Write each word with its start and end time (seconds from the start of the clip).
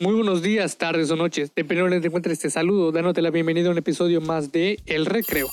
Muy 0.00 0.14
buenos 0.14 0.42
días, 0.42 0.78
tardes 0.78 1.10
o 1.10 1.16
noches, 1.16 1.50
dependiendo 1.56 1.86
de 1.86 1.96
donde 1.96 2.00
te 2.02 2.06
encuentres, 2.06 2.38
te 2.38 2.50
saludo, 2.50 2.92
dándote 2.92 3.20
la 3.20 3.30
bienvenida 3.30 3.66
a 3.66 3.72
un 3.72 3.78
episodio 3.78 4.20
más 4.20 4.52
de 4.52 4.78
El 4.86 5.06
Recreo. 5.06 5.48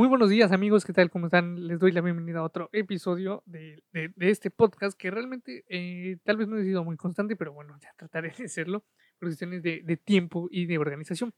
Muy 0.00 0.08
buenos 0.08 0.30
días 0.30 0.50
amigos, 0.50 0.86
¿qué 0.86 0.94
tal? 0.94 1.10
¿Cómo 1.10 1.26
están? 1.26 1.66
Les 1.66 1.78
doy 1.78 1.92
la 1.92 2.00
bienvenida 2.00 2.38
a 2.38 2.42
otro 2.42 2.70
episodio 2.72 3.42
de, 3.44 3.82
este 4.18 4.50
podcast 4.50 4.98
que 4.98 5.10
realmente 5.10 5.62
eh, 5.68 6.16
tal 6.24 6.38
vez 6.38 6.48
no 6.48 6.56
he 6.56 6.64
sido 6.64 6.82
muy 6.82 6.96
constante, 6.96 7.36
pero 7.36 7.52
bueno, 7.52 7.76
ya 7.82 7.92
trataré 7.98 8.32
de 8.34 8.44
hacerlo 8.46 8.80
por 9.18 9.28
cuestiones 9.28 9.62
de, 9.62 10.00
tiempo 10.02 10.48
y 10.50 10.64
de 10.64 10.78
organización. 10.78 11.34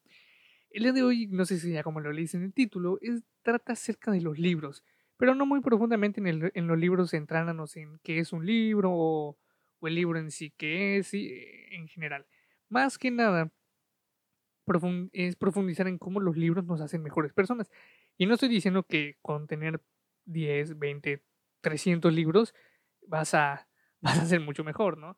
El 0.70 0.84
día 0.84 0.92
de 0.92 1.02
hoy, 1.02 1.26
no 1.26 1.44
sé 1.44 1.58
si 1.58 1.72
ya 1.72 1.82
como 1.82 1.98
lo 1.98 2.12
leí 2.12 2.28
en 2.34 2.44
el 2.44 2.54
título, 2.54 3.00
trata 3.42 3.72
acerca 3.72 4.12
de 4.12 4.20
los 4.20 4.38
libros, 4.38 4.84
pero 5.16 5.34
no 5.34 5.44
muy 5.44 5.60
profundamente 5.60 6.20
en, 6.20 6.66
los 6.68 6.78
libros 6.78 7.10
centrándonos 7.10 7.76
en 7.76 7.98
qué 8.04 8.20
es 8.20 8.32
un 8.32 8.46
libro 8.46 8.92
o, 8.92 9.38
el 9.82 9.96
libro 9.96 10.20
en 10.20 10.30
sí, 10.30 10.52
qué 10.56 10.98
es 10.98 11.12
en 11.14 11.88
general. 11.88 12.26
Más 12.68 12.96
que 12.96 13.10
nada, 13.10 13.50
es 15.12 15.36
profundizar 15.36 15.88
en 15.88 15.98
cómo 15.98 16.20
los 16.20 16.36
libros 16.36 16.64
nos 16.64 16.80
hacen 16.80 17.02
mejores 17.02 17.32
personas. 17.32 17.70
Y 18.16 18.26
no 18.26 18.34
estoy 18.34 18.48
diciendo 18.48 18.84
que 18.84 19.16
con 19.22 19.46
tener 19.46 19.80
10, 20.26 20.78
20, 20.78 21.22
300 21.60 22.12
libros 22.12 22.54
vas 23.06 23.34
a, 23.34 23.68
vas 24.00 24.18
a 24.18 24.26
ser 24.26 24.40
mucho 24.40 24.64
mejor, 24.64 24.98
¿no? 24.98 25.16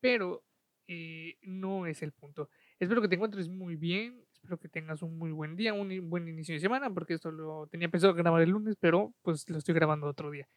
Pero 0.00 0.44
eh, 0.88 1.38
no 1.42 1.86
es 1.86 2.02
el 2.02 2.12
punto. 2.12 2.48
Espero 2.78 3.00
que 3.00 3.08
te 3.08 3.14
encuentres 3.14 3.48
muy 3.48 3.76
bien, 3.76 4.24
espero 4.32 4.58
que 4.58 4.68
tengas 4.68 5.02
un 5.02 5.16
muy 5.18 5.30
buen 5.30 5.54
día, 5.54 5.72
un 5.72 6.10
buen 6.10 6.26
inicio 6.28 6.54
de 6.54 6.60
semana, 6.60 6.92
porque 6.92 7.14
esto 7.14 7.30
lo 7.30 7.68
tenía 7.68 7.88
pensado 7.88 8.14
grabar 8.14 8.42
el 8.42 8.50
lunes, 8.50 8.76
pero 8.80 9.14
pues 9.22 9.48
lo 9.48 9.58
estoy 9.58 9.74
grabando 9.74 10.06
otro 10.06 10.30
día. 10.30 10.48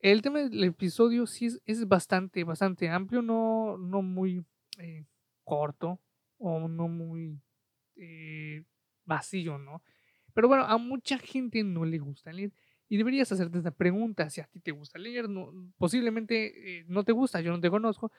El 0.00 0.22
tema 0.22 0.40
del 0.40 0.64
episodio 0.64 1.26
sí 1.26 1.48
es, 1.64 1.88
bastante, 1.88 2.44
bastante 2.44 2.88
amplio, 2.88 3.22
no, 3.22 3.78
no 3.78 4.02
muy 4.02 4.44
eh, 4.78 5.04
corto 5.44 6.00
o 6.38 6.68
no 6.68 6.88
muy 6.88 7.40
eh, 7.96 8.64
vacío, 9.04 9.58
¿no? 9.58 9.82
Pero 10.34 10.48
bueno, 10.48 10.64
a 10.64 10.76
mucha 10.78 11.18
gente 11.18 11.64
no 11.64 11.84
le 11.84 11.98
gusta 11.98 12.32
leer. 12.32 12.52
Y 12.88 12.98
deberías 12.98 13.32
hacerte 13.32 13.58
esta 13.58 13.72
pregunta, 13.72 14.30
si 14.30 14.40
a 14.40 14.44
ti 14.46 14.60
te 14.60 14.70
gusta 14.70 14.98
leer, 14.98 15.28
no, 15.28 15.52
posiblemente 15.76 16.80
eh, 16.80 16.84
no 16.88 17.04
te 17.04 17.12
gusta, 17.12 17.40
yo 17.40 17.50
no 17.50 17.60
te 17.60 17.70
conozco, 17.70 18.12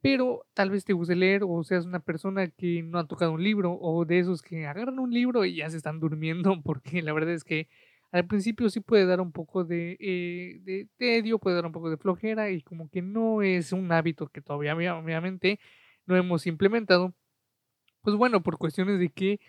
pero 0.00 0.46
tal 0.54 0.70
vez 0.70 0.84
te 0.84 0.92
guste 0.92 1.16
leer 1.16 1.42
o 1.46 1.64
seas 1.64 1.86
una 1.86 2.00
persona 2.00 2.48
que 2.48 2.82
no 2.82 2.98
ha 2.98 3.06
tocado 3.06 3.32
un 3.32 3.42
libro 3.42 3.72
o 3.80 4.04
de 4.04 4.18
esos 4.18 4.42
que 4.42 4.66
agarran 4.66 4.98
un 4.98 5.10
libro 5.12 5.44
y 5.44 5.56
ya 5.56 5.70
se 5.70 5.78
están 5.78 6.00
durmiendo, 6.00 6.60
porque 6.64 7.02
la 7.02 7.12
verdad 7.12 7.34
es 7.34 7.44
que 7.44 7.68
al 8.12 8.26
principio 8.26 8.70
sí 8.70 8.80
puede 8.80 9.06
dar 9.06 9.20
un 9.20 9.32
poco 9.32 9.64
de, 9.64 9.96
eh, 9.98 10.60
de 10.62 10.88
tedio, 10.96 11.38
puede 11.38 11.56
dar 11.56 11.66
un 11.66 11.72
poco 11.72 11.90
de 11.90 11.96
flojera 11.96 12.50
y 12.50 12.62
como 12.62 12.88
que 12.88 13.02
no 13.02 13.42
es 13.42 13.72
un 13.72 13.90
hábito 13.92 14.28
que 14.28 14.40
todavía 14.40 14.74
obviamente 14.74 15.58
no 16.06 16.16
hemos 16.16 16.46
implementado. 16.46 17.14
Pues 18.04 18.16
bueno, 18.16 18.42
por 18.42 18.58
cuestiones 18.58 19.00
de 19.00 19.08
que 19.08 19.40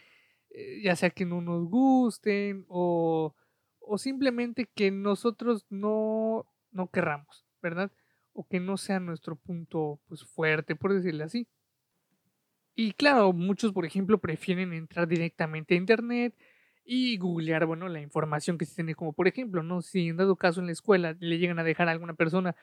eh, 0.50 0.82
ya 0.82 0.96
sea 0.96 1.10
que 1.10 1.26
no 1.26 1.42
nos 1.42 1.66
gusten 1.70 2.66
o, 2.70 3.36
o 3.82 3.98
simplemente 3.98 4.70
que 4.74 4.92
nosotros 4.92 5.66
no, 5.70 6.48
no 6.72 6.90
querramos, 6.90 7.46
¿verdad? 7.62 7.92
O 8.34 8.48
que 8.48 8.62
no 8.62 8.78
sea 8.78 9.02
nuestro 9.02 9.36
punto 9.36 10.00
pues, 10.08 10.24
fuerte, 10.24 10.76
por 10.76 10.94
decirle 10.94 11.26
así. 11.26 11.48
Y 12.76 12.94
claro, 12.94 13.34
muchos, 13.34 13.74
por 13.74 13.86
ejemplo, 13.86 14.20
prefieren 14.20 14.74
entrar 14.74 15.08
directamente 15.08 15.76
a 15.76 15.78
Internet 15.78 16.34
y 16.86 17.18
googlear, 17.18 17.66
bueno, 17.66 17.90
la 17.90 18.00
información 18.02 18.58
que 18.58 18.66
se 18.66 18.76
tiene, 18.76 18.96
como 18.96 19.12
por 19.14 19.28
ejemplo, 19.28 19.64
¿no? 19.64 19.82
Si 19.82 20.08
en 20.08 20.18
dado 20.18 20.38
caso 20.38 20.62
en 20.62 20.68
la 20.68 20.72
escuela 20.74 21.16
le 21.20 21.38
llegan 21.38 21.60
a 21.60 21.64
dejar 21.64 21.90
a 21.90 21.92
alguna 21.92 22.14
persona 22.14 22.56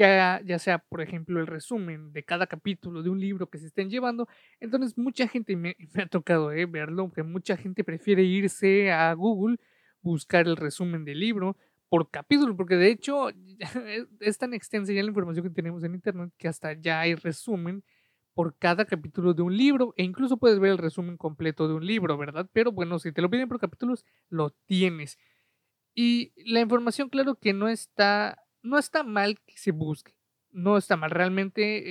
que 0.00 0.40
ya 0.46 0.58
sea, 0.58 0.78
por 0.78 1.02
ejemplo, 1.02 1.40
el 1.40 1.46
resumen 1.46 2.10
de 2.14 2.24
cada 2.24 2.46
capítulo 2.46 3.02
de 3.02 3.10
un 3.10 3.20
libro 3.20 3.50
que 3.50 3.58
se 3.58 3.66
estén 3.66 3.90
llevando. 3.90 4.28
Entonces, 4.58 4.96
mucha 4.96 5.28
gente 5.28 5.54
me, 5.56 5.76
ha 5.94 6.06
tocado 6.06 6.52
eh, 6.52 6.64
verlo, 6.64 7.12
que 7.12 7.22
mucha 7.22 7.54
gente 7.58 7.84
prefiere 7.84 8.22
irse 8.22 8.90
a 8.90 9.12
Google, 9.12 9.58
buscar 10.00 10.46
el 10.46 10.56
resumen 10.56 11.04
del 11.04 11.20
libro 11.20 11.54
por 11.90 12.10
capítulo, 12.10 12.56
porque 12.56 12.76
de 12.76 12.88
hecho 12.88 13.28
es 14.20 14.38
tan 14.38 14.54
extensa 14.54 14.90
ya 14.90 15.02
la 15.02 15.10
información 15.10 15.44
que 15.44 15.50
tenemos 15.50 15.84
en 15.84 15.94
Internet 15.94 16.32
que 16.38 16.48
hasta 16.48 16.72
ya 16.72 17.00
hay 17.00 17.14
resumen 17.14 17.84
por 18.32 18.56
cada 18.56 18.86
capítulo 18.86 19.34
de 19.34 19.42
un 19.42 19.54
libro 19.54 19.92
e 19.98 20.04
incluso 20.04 20.38
puedes 20.38 20.58
ver 20.60 20.70
el 20.70 20.78
resumen 20.78 21.18
completo 21.18 21.68
de 21.68 21.74
un 21.74 21.86
libro, 21.86 22.16
¿verdad? 22.16 22.48
Pero 22.54 22.72
bueno, 22.72 22.98
si 22.98 23.12
te 23.12 23.20
lo 23.20 23.28
piden 23.28 23.48
por 23.48 23.60
capítulos, 23.60 24.06
lo 24.30 24.48
tienes. 24.64 25.18
Y 25.94 26.32
la 26.50 26.60
información, 26.60 27.10
claro 27.10 27.34
que 27.34 27.52
no 27.52 27.68
está 27.68 28.38
no 28.62 28.78
está 28.78 29.02
mal 29.02 29.38
que 29.46 29.56
se 29.56 29.72
busque. 29.72 30.14
No 30.52 30.76
está 30.76 30.96
mal. 30.96 31.10
Realmente 31.10 31.82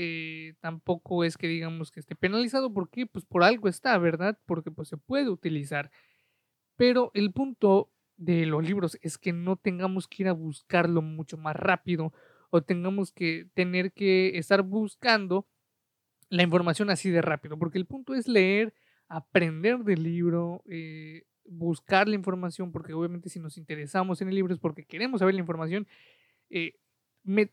eh, 0.49 0.55
tampoco 0.59 1.23
es 1.23 1.37
que 1.37 1.47
digamos 1.47 1.91
que 1.91 1.99
esté 1.99 2.15
penalizado. 2.15 2.73
porque 2.73 3.05
Pues 3.05 3.25
por 3.25 3.43
algo 3.43 3.67
está, 3.67 3.97
¿verdad? 3.97 4.37
Porque 4.45 4.71
pues 4.71 4.89
se 4.89 4.97
puede 4.97 5.29
utilizar. 5.29 5.91
Pero 6.75 7.11
el 7.13 7.31
punto 7.31 7.91
de 8.17 8.45
los 8.45 8.63
libros 8.63 8.97
es 9.01 9.17
que 9.17 9.31
no 9.31 9.55
tengamos 9.55 10.07
que 10.07 10.23
ir 10.23 10.29
a 10.29 10.33
buscarlo 10.33 11.01
mucho 11.01 11.37
más 11.37 11.55
rápido 11.55 12.13
o 12.49 12.61
tengamos 12.61 13.11
que 13.11 13.47
tener 13.53 13.93
que 13.93 14.37
estar 14.37 14.61
buscando 14.61 15.47
la 16.29 16.43
información 16.43 16.89
así 16.89 17.09
de 17.09 17.21
rápido. 17.21 17.57
Porque 17.57 17.77
el 17.77 17.85
punto 17.85 18.13
es 18.13 18.27
leer, 18.27 18.73
aprender 19.07 19.79
del 19.79 20.03
libro, 20.03 20.63
eh, 20.69 21.23
buscar 21.45 22.07
la 22.07 22.15
información, 22.15 22.71
porque 22.71 22.93
obviamente 22.93 23.29
si 23.29 23.39
nos 23.39 23.57
interesamos 23.57 24.21
en 24.21 24.29
el 24.29 24.35
libro 24.35 24.53
es 24.53 24.59
porque 24.59 24.85
queremos 24.85 25.19
saber 25.19 25.33
la 25.33 25.41
información 25.41 25.87
eh, 26.49 26.73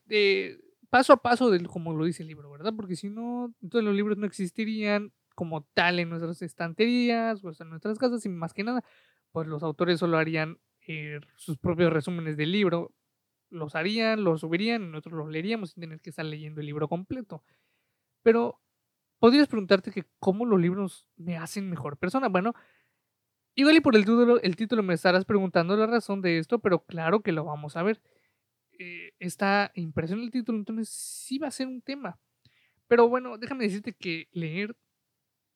eh, 0.09 0.57
paso 0.89 1.13
a 1.13 1.21
paso, 1.21 1.49
del, 1.49 1.67
como 1.67 1.93
lo 1.93 2.05
dice 2.05 2.23
el 2.23 2.29
libro, 2.29 2.51
¿verdad? 2.51 2.73
Porque 2.75 2.95
si 2.95 3.09
no, 3.09 3.53
entonces 3.61 3.85
los 3.85 3.95
libros 3.95 4.17
no 4.17 4.25
existirían 4.25 5.11
como 5.35 5.63
tal 5.73 5.99
en 5.99 6.09
nuestras 6.09 6.41
estanterías 6.41 7.43
o 7.43 7.51
en 7.59 7.69
nuestras 7.69 7.99
casas 7.99 8.25
y 8.25 8.29
más 8.29 8.53
que 8.53 8.63
nada, 8.63 8.83
pues 9.31 9.47
los 9.47 9.61
autores 9.63 9.99
solo 9.99 10.17
harían 10.17 10.57
eh, 10.87 11.19
sus 11.35 11.57
propios 11.57 11.93
resúmenes 11.93 12.37
del 12.37 12.51
libro, 12.51 12.93
los 13.49 13.75
harían, 13.75 14.23
los 14.23 14.41
subirían 14.41 14.83
y 14.83 14.87
nosotros 14.87 15.13
los 15.13 15.29
leeríamos 15.29 15.71
sin 15.71 15.81
tener 15.81 16.01
que 16.01 16.09
estar 16.09 16.25
leyendo 16.25 16.61
el 16.61 16.67
libro 16.67 16.87
completo. 16.87 17.43
Pero 18.23 18.59
podrías 19.19 19.47
preguntarte 19.47 19.91
que 19.91 20.05
cómo 20.19 20.45
los 20.45 20.59
libros 20.59 21.07
me 21.17 21.37
hacen 21.37 21.69
mejor 21.69 21.97
persona. 21.97 22.29
Bueno, 22.29 22.53
igual 23.55 23.75
y 23.75 23.81
por 23.81 23.95
el 23.95 24.55
título 24.55 24.83
me 24.83 24.93
estarás 24.93 25.25
preguntando 25.25 25.75
la 25.77 25.87
razón 25.87 26.21
de 26.21 26.39
esto, 26.39 26.59
pero 26.59 26.83
claro 26.85 27.21
que 27.21 27.31
lo 27.31 27.45
vamos 27.45 27.77
a 27.77 27.83
ver. 27.83 28.01
Eh, 28.79 29.13
esta 29.19 29.71
impresión 29.75 30.19
del 30.21 30.31
título, 30.31 30.57
entonces 30.57 30.89
sí 30.89 31.39
va 31.39 31.47
a 31.47 31.51
ser 31.51 31.67
un 31.67 31.81
tema. 31.81 32.19
Pero 32.87 33.09
bueno, 33.09 33.37
déjame 33.37 33.65
decirte 33.65 33.93
que 33.93 34.27
leer 34.31 34.75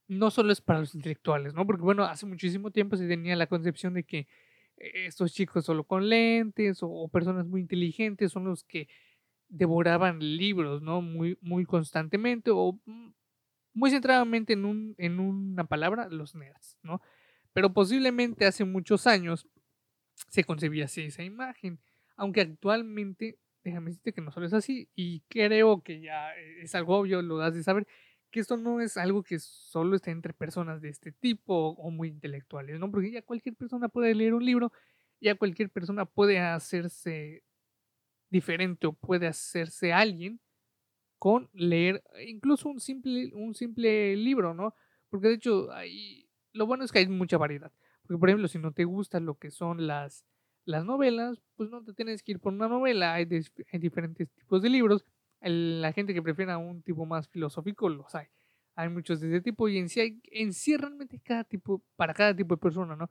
no 0.07 0.29
solo 0.31 0.51
es 0.51 0.59
para 0.61 0.79
los 0.79 0.93
intelectuales, 0.95 1.53
¿no? 1.53 1.65
Porque 1.65 1.83
bueno, 1.83 2.03
hace 2.03 2.25
muchísimo 2.25 2.71
tiempo 2.71 2.97
se 2.97 3.07
tenía 3.07 3.35
la 3.35 3.47
concepción 3.47 3.93
de 3.93 4.03
que 4.03 4.27
eh, 4.77 5.05
estos 5.05 5.33
chicos 5.33 5.65
solo 5.65 5.85
con 5.85 6.09
lentes 6.09 6.79
o, 6.81 7.07
personas 7.07 7.47
muy 7.47 7.61
inteligentes 7.61 8.31
son 8.31 8.45
los 8.45 8.63
que 8.63 8.89
devoraban 9.47 10.19
libros, 10.19 10.81
¿no? 10.81 11.01
Muy, 11.01 11.37
muy 11.41 11.65
constantemente 11.65 12.51
o 12.51 12.79
mm, 12.85 13.11
muy 13.73 13.91
centradamente 13.91 14.53
en, 14.53 14.65
un, 14.65 14.95
en 14.97 15.19
una 15.19 15.63
palabra, 15.65 16.09
los 16.09 16.35
nerds, 16.35 16.77
¿no? 16.83 17.01
Pero 17.53 17.73
posiblemente 17.73 18.45
hace 18.45 18.65
muchos 18.65 19.07
años 19.07 19.47
se 20.29 20.43
concebía 20.43 20.85
así 20.85 21.03
esa 21.03 21.23
imagen. 21.23 21.79
Aunque 22.17 22.41
actualmente, 22.41 23.39
déjame 23.63 23.91
decirte 23.91 24.13
que 24.13 24.21
no 24.21 24.31
solo 24.31 24.45
es 24.47 24.53
así, 24.53 24.89
y 24.95 25.21
creo 25.29 25.81
que 25.83 26.01
ya 26.01 26.35
e, 26.37 26.61
es 26.63 26.75
algo 26.75 26.97
obvio, 26.97 27.21
lo 27.21 27.37
das 27.37 27.53
de 27.55 27.63
saber, 27.63 27.87
que 28.31 28.39
esto 28.39 28.57
no 28.57 28.81
es 28.81 28.97
algo 28.97 29.23
que 29.23 29.39
solo 29.39 29.95
está 29.95 30.11
entre 30.11 30.33
personas 30.33 30.81
de 30.81 30.89
este 30.89 31.11
tipo 31.11 31.69
o 31.71 31.91
muy 31.91 32.07
intelectuales, 32.09 32.79
¿no? 32.79 32.89
Porque 32.91 33.11
ya 33.11 33.21
cualquier 33.21 33.55
persona 33.55 33.89
puede 33.89 34.15
leer 34.15 34.33
un 34.33 34.45
libro, 34.45 34.71
ya 35.19 35.35
cualquier 35.35 35.69
persona 35.69 36.05
puede 36.05 36.39
hacerse 36.39 37.43
diferente 38.29 38.87
o 38.87 38.93
puede 38.93 39.27
hacerse 39.27 39.93
alguien 39.93 40.39
con 41.19 41.49
leer 41.53 42.03
incluso 42.27 42.69
un 42.69 42.79
simple, 42.79 43.31
un 43.35 43.53
simple 43.55 44.15
libro, 44.17 44.53
¿no? 44.53 44.75
Porque 45.09 45.27
de 45.29 45.35
hecho, 45.35 45.71
hay, 45.73 46.27
lo 46.53 46.65
bueno 46.67 46.83
es 46.85 46.91
que 46.91 46.99
hay 46.99 47.07
mucha 47.07 47.37
variedad. 47.37 47.71
Porque, 48.03 48.19
por 48.19 48.29
ejemplo, 48.29 48.47
si 48.47 48.59
no 48.59 48.73
te 48.73 48.85
gusta 48.85 49.19
lo 49.19 49.35
que 49.37 49.51
son 49.51 49.87
las, 49.87 50.25
las 50.65 50.85
novelas, 50.85 51.41
pues 51.55 51.69
no 51.69 51.83
te 51.83 51.93
tienes 51.93 52.23
que 52.23 52.33
ir 52.33 52.39
por 52.39 52.53
una 52.53 52.67
novela, 52.67 53.13
hay, 53.13 53.25
diferentes 53.25 54.29
tipos 54.31 54.61
de 54.61 54.69
libros. 54.69 55.05
la 55.41 55.91
gente 55.93 56.13
que 56.13 56.21
prefiera 56.21 56.57
un 56.57 56.81
tipo 56.83 57.05
más 57.05 57.27
filosófico 57.27 57.89
los 57.89 58.13
hay. 58.15 58.27
Hay 58.75 58.89
muchos 58.89 59.19
de 59.19 59.27
ese 59.27 59.41
tipo 59.41 59.67
y 59.67 59.77
en 59.77 59.89
sí, 59.89 59.99
hay, 59.99 60.21
en 60.31 60.53
sí 60.53 60.77
realmente 60.77 61.19
cada 61.19 61.43
tipo, 61.43 61.83
para 61.95 62.13
cada 62.13 62.35
tipo 62.35 62.55
de 62.55 62.61
persona, 62.61 62.95
¿no? 62.95 63.09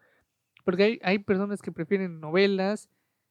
Porque 0.64 0.85
hay, 0.85 1.00
hay 1.02 1.19
personas 1.19 1.61
que 1.62 1.73
prefieren 1.73 2.20
novelas 2.20 2.88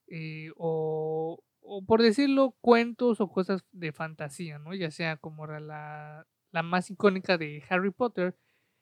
eh, 0.07 0.51
o, 0.57 1.44
o, 1.62 1.86
por 1.86 2.01
decirlo, 2.01 2.56
cuentos 2.62 3.21
o 3.21 3.30
cosas 3.30 3.63
de 3.71 3.92
fantasía, 3.92 4.60
¿no? 4.60 4.74
Ya 4.74 4.92
sea 4.92 5.18
como 5.18 5.48
la, 5.48 6.27
la 6.51 6.63
más 6.63 6.89
icónica 6.89 7.38
de 7.38 7.63
Harry 7.69 7.92
Potter, 7.92 8.36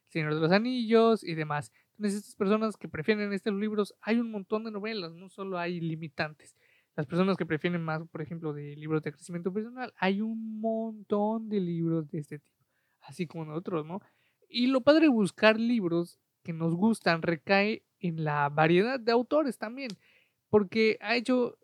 Señor 0.10 0.36
de 0.36 0.42
los 0.42 0.52
Anillos 0.52 1.24
y 1.24 1.36
demás. 1.36 1.72
Entonces, 1.98 2.20
estas 2.20 2.36
personas 2.36 2.78
que 2.78 2.88
prefieren 2.88 3.34
estos 3.34 3.54
libros, 3.54 3.96
hay 4.02 4.20
un 4.20 4.32
montón 4.32 4.64
de 4.64 4.72
novelas, 4.72 5.14
no 5.14 5.30
solo 5.30 5.58
hay 5.58 5.80
limitantes. 5.80 6.56
Las 6.96 7.06
personas 7.08 7.38
que 7.38 7.46
prefieren 7.46 7.82
más, 7.84 8.08
por 8.08 8.22
ejemplo, 8.22 8.54
de 8.54 8.76
libros 8.76 9.04
de 9.04 9.12
crecimiento 9.12 9.52
personal, 9.52 9.94
hay 9.98 10.22
un 10.22 10.60
montón 10.60 11.50
de 11.50 11.60
libros 11.60 12.10
de 12.10 12.20
este 12.20 12.40
tipo, 12.40 12.66
así 13.02 13.28
como 13.28 13.54
otros, 13.54 13.86
¿no? 13.86 14.02
Y 14.50 14.68
lo 14.68 14.82
padre 14.82 15.02
de 15.02 15.10
buscar 15.10 15.60
libros 15.60 16.20
que 16.44 16.54
nos 16.54 16.76
gustan 16.76 17.22
recae 17.22 17.84
en 18.00 18.24
la 18.24 18.50
variedad 18.50 19.00
de 19.00 19.12
autores 19.12 19.58
también, 19.58 19.90
porque 20.50 20.98
ha 21.02 21.16
hecho 21.16 21.58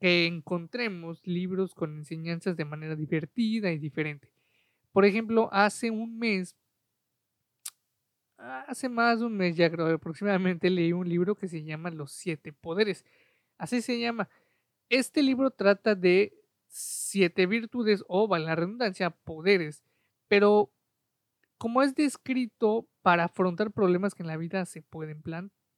que 0.00 0.26
encontremos 0.26 1.20
libros 1.26 1.74
con 1.74 1.98
enseñanzas 1.98 2.56
de 2.56 2.64
manera 2.64 2.96
divertida 2.96 3.70
y 3.70 3.78
diferente. 3.78 4.32
Por 4.92 5.04
ejemplo, 5.04 5.48
hace 5.52 5.90
un 5.90 6.18
mes, 6.18 6.56
hace 8.66 8.88
más 8.88 9.20
de 9.20 9.26
un 9.26 9.36
mes 9.36 9.56
ya 9.56 9.70
creo, 9.70 9.86
aproximadamente 9.86 10.70
leí 10.70 10.92
un 10.92 11.08
libro 11.08 11.34
que 11.34 11.48
se 11.48 11.62
llama 11.62 11.90
Los 11.90 12.12
Siete 12.12 12.52
Poderes. 12.52 13.04
Así 13.58 13.82
se 13.82 13.98
llama. 13.98 14.28
Este 14.88 15.22
libro 15.22 15.50
trata 15.50 15.94
de 15.94 16.34
siete 16.66 17.46
virtudes 17.46 18.04
o, 18.08 18.28
vale 18.28 18.46
la 18.46 18.56
redundancia, 18.56 19.10
poderes, 19.10 19.84
pero 20.28 20.72
como 21.58 21.82
es 21.82 21.94
descrito 21.94 22.88
para 23.02 23.24
afrontar 23.24 23.70
problemas 23.70 24.14
que 24.14 24.22
en 24.22 24.28
la 24.28 24.36
vida 24.36 24.64
se 24.64 24.82
pueden 24.82 25.22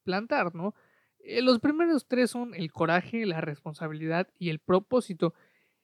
plantar, 0.04 0.54
¿no? 0.54 0.74
Eh, 1.18 1.42
los 1.42 1.60
primeros 1.60 2.06
tres 2.06 2.30
son 2.30 2.54
el 2.54 2.72
coraje, 2.72 3.26
la 3.26 3.40
responsabilidad 3.40 4.28
y 4.38 4.50
el 4.50 4.60
propósito. 4.60 5.34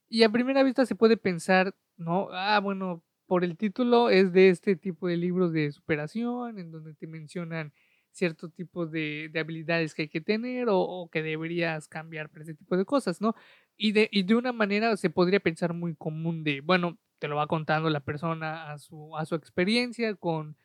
Y 0.09 0.23
a 0.23 0.31
primera 0.31 0.63
vista 0.63 0.87
se 0.87 0.95
puede 0.95 1.17
pensar, 1.17 1.75
¿no? 1.97 2.29
Ah, 2.33 2.61
bueno, 2.61 3.03
por 3.29 3.45
el 3.45 3.57
título 3.57 4.11
es 4.11 4.33
de 4.33 4.49
este 4.49 4.75
tipo 4.75 5.07
de 5.07 5.17
libros 5.17 5.53
de 5.53 5.71
superación, 5.71 6.59
en 6.59 6.73
donde 6.73 6.95
te 6.95 7.07
mencionan 7.07 7.73
cierto 8.11 8.49
tipo 8.49 8.87
de, 8.87 9.31
habilidades 9.39 9.95
que 9.95 10.03
hay 10.03 10.09
que 10.09 10.23
tener 10.23 10.69
o, 10.71 10.81
o, 10.81 11.11
que 11.11 11.23
deberías 11.23 11.89
cambiar 11.89 12.31
para 12.31 12.43
ese 12.43 12.55
tipo 12.55 12.77
de 12.77 12.85
cosas, 12.85 13.21
¿no? 13.21 13.35
Y 13.77 13.93
de, 13.93 14.09
y 14.11 14.25
de 14.25 14.35
una 14.35 14.53
manera 14.53 14.97
se 14.97 15.11
podría 15.11 15.41
pensar 15.41 15.75
muy 15.75 15.95
común 15.95 16.43
de, 16.43 16.63
bueno, 16.63 16.99
te 17.19 17.29
lo 17.29 17.37
va 17.37 17.47
contando 17.47 17.91
la 17.91 18.01
persona 18.01 18.73
a 18.73 18.79
su, 18.79 19.17
a 19.17 19.27
su 19.27 19.35
experiencia 19.35 20.15
con, 20.15 20.57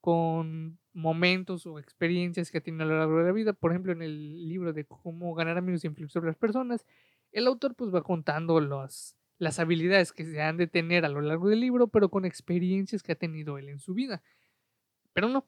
con 0.00 0.78
momentos 0.92 1.66
o 1.66 1.78
experiencias 1.80 2.50
que 2.50 2.60
tenido 2.60 2.84
a 2.84 2.86
lo 2.86 2.98
largo 2.98 3.18
de 3.18 3.24
la 3.24 3.32
vida. 3.32 3.52
Por 3.52 3.72
ejemplo, 3.72 3.92
en 3.92 4.02
el 4.02 4.48
libro 4.48 4.72
de 4.72 4.84
cómo 4.84 5.34
ganar 5.34 5.58
amigos 5.58 5.84
y 5.84 5.88
influir 5.88 6.10
sobre 6.10 6.28
las 6.28 6.36
personas, 6.36 6.86
el 7.32 7.46
autor 7.48 7.74
pues 7.74 7.92
va 7.92 8.02
contando 8.02 8.60
los, 8.60 9.16
las 9.38 9.58
habilidades 9.58 10.12
que 10.12 10.24
se 10.24 10.40
han 10.40 10.56
de 10.56 10.66
tener 10.66 11.04
a 11.04 11.08
lo 11.08 11.20
largo 11.20 11.48
del 11.48 11.60
libro, 11.60 11.88
pero 11.88 12.08
con 12.08 12.24
experiencias 12.24 13.02
que 13.02 13.12
ha 13.12 13.16
tenido 13.16 13.58
él 13.58 13.68
en 13.68 13.78
su 13.78 13.94
vida. 13.94 14.22
Pero 15.12 15.28
no. 15.28 15.46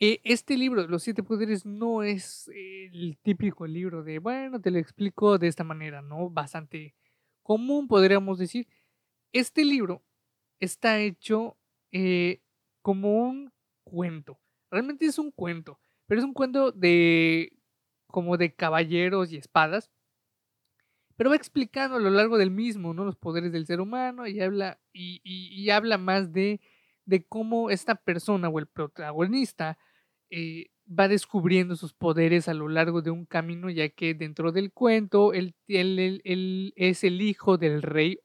Eh, 0.00 0.20
este 0.24 0.56
libro, 0.56 0.86
Los 0.86 1.02
Siete 1.04 1.22
Poderes, 1.22 1.64
no 1.64 2.02
es 2.02 2.48
el 2.48 3.16
típico 3.22 3.66
libro 3.66 4.02
de, 4.02 4.18
bueno, 4.18 4.60
te 4.60 4.70
lo 4.70 4.78
explico 4.78 5.38
de 5.38 5.46
esta 5.48 5.64
manera, 5.64 6.02
¿no? 6.02 6.30
Bastante 6.30 6.94
común, 7.42 7.86
podríamos 7.88 8.38
decir. 8.38 8.66
Este 9.32 9.64
libro 9.64 10.02
está 10.60 10.98
hecho 11.00 11.56
eh, 11.92 12.40
como 12.82 13.24
un 13.24 13.52
cuento. 13.84 14.40
Realmente 14.70 15.06
es 15.06 15.18
un 15.18 15.30
cuento, 15.30 15.78
pero 16.06 16.20
es 16.20 16.24
un 16.24 16.34
cuento 16.34 16.72
de 16.72 17.52
como 18.08 18.36
de 18.36 18.54
caballeros 18.54 19.32
y 19.32 19.36
espadas. 19.36 19.90
Pero 21.16 21.30
va 21.30 21.36
explicando 21.36 21.96
a 21.96 22.00
lo 22.00 22.10
largo 22.10 22.38
del 22.38 22.50
mismo, 22.50 22.94
¿no? 22.94 23.04
Los 23.04 23.16
poderes 23.16 23.52
del 23.52 23.66
ser 23.66 23.80
humano 23.80 24.26
y 24.26 24.40
habla, 24.40 24.78
y, 24.92 25.70
habla 25.70 25.98
más 25.98 26.32
de, 26.32 26.60
de, 27.06 27.24
cómo 27.24 27.70
esta 27.70 27.94
persona 27.94 28.48
o 28.48 28.58
el 28.58 28.66
protagonista 28.66 29.78
eh, 30.30 30.70
va 30.88 31.08
descubriendo 31.08 31.76
sus 31.76 31.94
poderes 31.94 32.48
a 32.48 32.54
lo 32.54 32.68
largo 32.68 33.02
de 33.02 33.10
un 33.10 33.26
camino, 33.26 33.70
ya 33.70 33.88
que 33.88 34.14
dentro 34.14 34.52
del 34.52 34.72
cuento 34.72 35.32
él, 35.32 35.54
él 35.68 36.72
es 36.76 37.04
el 37.04 37.20
hijo 37.20 37.58
del 37.58 37.82
rey 37.82 38.18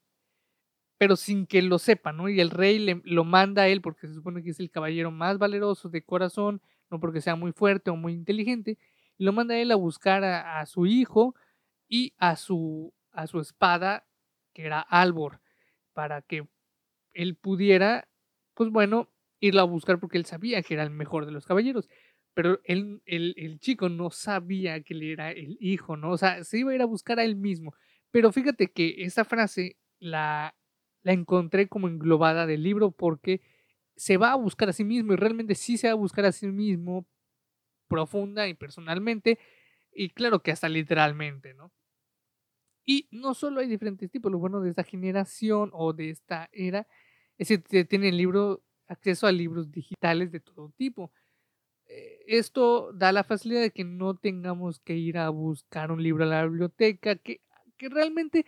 pero 0.99 1.15
sin 1.15 1.47
que 1.47 1.61
lo 1.61 1.79
sepa, 1.79 2.11
¿no? 2.11 2.27
Y 2.27 2.41
el 2.41 2.49
rey 2.51 2.77
le, 2.77 3.01
lo 3.05 3.23
manda 3.23 3.63
a 3.63 3.67
él 3.69 3.81
porque 3.81 4.07
se 4.07 4.13
supone 4.13 4.43
que 4.43 4.49
es 4.49 4.59
el 4.59 4.69
caballero 4.69 5.11
más 5.11 5.37
valeroso 5.37 5.87
de 5.89 6.03
corazón, 6.03 6.61
no 6.91 6.99
porque 6.99 7.21
sea 7.21 7.37
muy 7.37 7.53
fuerte 7.53 7.89
o 7.89 7.95
muy 7.95 8.13
inteligente, 8.13 8.77
y 9.17 9.23
lo 9.23 9.31
manda 9.31 9.55
a 9.55 9.59
él 9.59 9.71
a 9.71 9.75
buscar 9.77 10.25
a, 10.25 10.65
su 10.65 10.85
hijo 10.85 11.35
y 11.89 12.13
a 12.17 12.35
su, 12.35 12.93
a 13.11 13.27
su 13.27 13.39
espada, 13.41 14.07
que 14.53 14.65
era 14.65 14.79
Albor, 14.79 15.41
para 15.93 16.21
que 16.21 16.47
él 17.13 17.35
pudiera, 17.35 18.07
pues 18.53 18.69
bueno, 18.69 19.09
irla 19.39 19.61
a 19.61 19.65
buscar 19.65 19.99
porque 19.99 20.17
él 20.17 20.25
sabía 20.25 20.61
que 20.61 20.75
era 20.75 20.83
el 20.83 20.91
mejor 20.91 21.25
de 21.25 21.31
los 21.31 21.45
caballeros. 21.45 21.89
Pero 22.33 22.61
él, 22.63 23.01
el, 23.05 23.59
chico 23.59 23.89
no 23.89 24.11
sabía 24.11 24.81
que 24.81 24.93
él 24.93 25.03
era 25.03 25.31
el 25.31 25.57
hijo, 25.59 25.97
¿no? 25.97 26.11
O 26.11 26.17
sea, 26.17 26.43
se 26.43 26.59
iba 26.59 26.71
a 26.71 26.75
ir 26.75 26.81
a 26.81 26.85
buscar 26.85 27.19
a 27.19 27.25
él 27.25 27.35
mismo. 27.35 27.73
Pero 28.11 28.31
fíjate 28.31 28.71
que 28.71 28.95
esa 28.99 29.25
frase 29.25 29.77
la, 29.99 30.55
la 31.01 31.13
encontré 31.13 31.67
como 31.67 31.87
englobada 31.87 32.45
del 32.45 32.63
libro 32.63 32.91
porque 32.91 33.41
se 33.95 34.17
va 34.17 34.31
a 34.31 34.35
buscar 34.35 34.69
a 34.69 34.73
sí 34.73 34.83
mismo 34.85 35.13
y 35.13 35.15
realmente 35.17 35.55
sí 35.55 35.77
se 35.77 35.87
va 35.87 35.93
a 35.93 35.95
buscar 35.95 36.25
a 36.25 36.31
sí 36.31 36.47
mismo 36.47 37.05
profunda 37.87 38.47
y 38.47 38.53
personalmente 38.53 39.39
y 39.91 40.11
claro 40.11 40.41
que 40.41 40.51
hasta 40.51 40.69
literalmente, 40.69 41.53
¿no? 41.53 41.71
Y 42.89 43.07
no 43.11 43.35
solo 43.35 43.59
hay 43.59 43.67
diferentes 43.67 44.09
tipos, 44.09 44.31
lo 44.31 44.39
bueno 44.39 44.61
de 44.61 44.71
esta 44.71 44.83
generación 44.83 45.69
o 45.73 45.93
de 45.93 46.09
esta 46.09 46.49
era 46.51 46.87
es 47.37 47.49
que 47.69 47.85
tienen 47.85 48.17
libro, 48.17 48.63
acceso 48.87 49.27
a 49.27 49.31
libros 49.31 49.69
digitales 49.71 50.31
de 50.31 50.39
todo 50.39 50.73
tipo. 50.75 51.11
Eh, 51.85 52.19
esto 52.25 52.91
da 52.93 53.11
la 53.11 53.23
facilidad 53.23 53.61
de 53.61 53.69
que 53.69 53.83
no 53.83 54.15
tengamos 54.15 54.79
que 54.79 54.95
ir 54.97 55.19
a 55.19 55.29
buscar 55.29 55.91
un 55.91 56.01
libro 56.01 56.23
a 56.23 56.27
la 56.27 56.45
biblioteca, 56.47 57.15
que, 57.17 57.41
que 57.77 57.89
realmente 57.89 58.47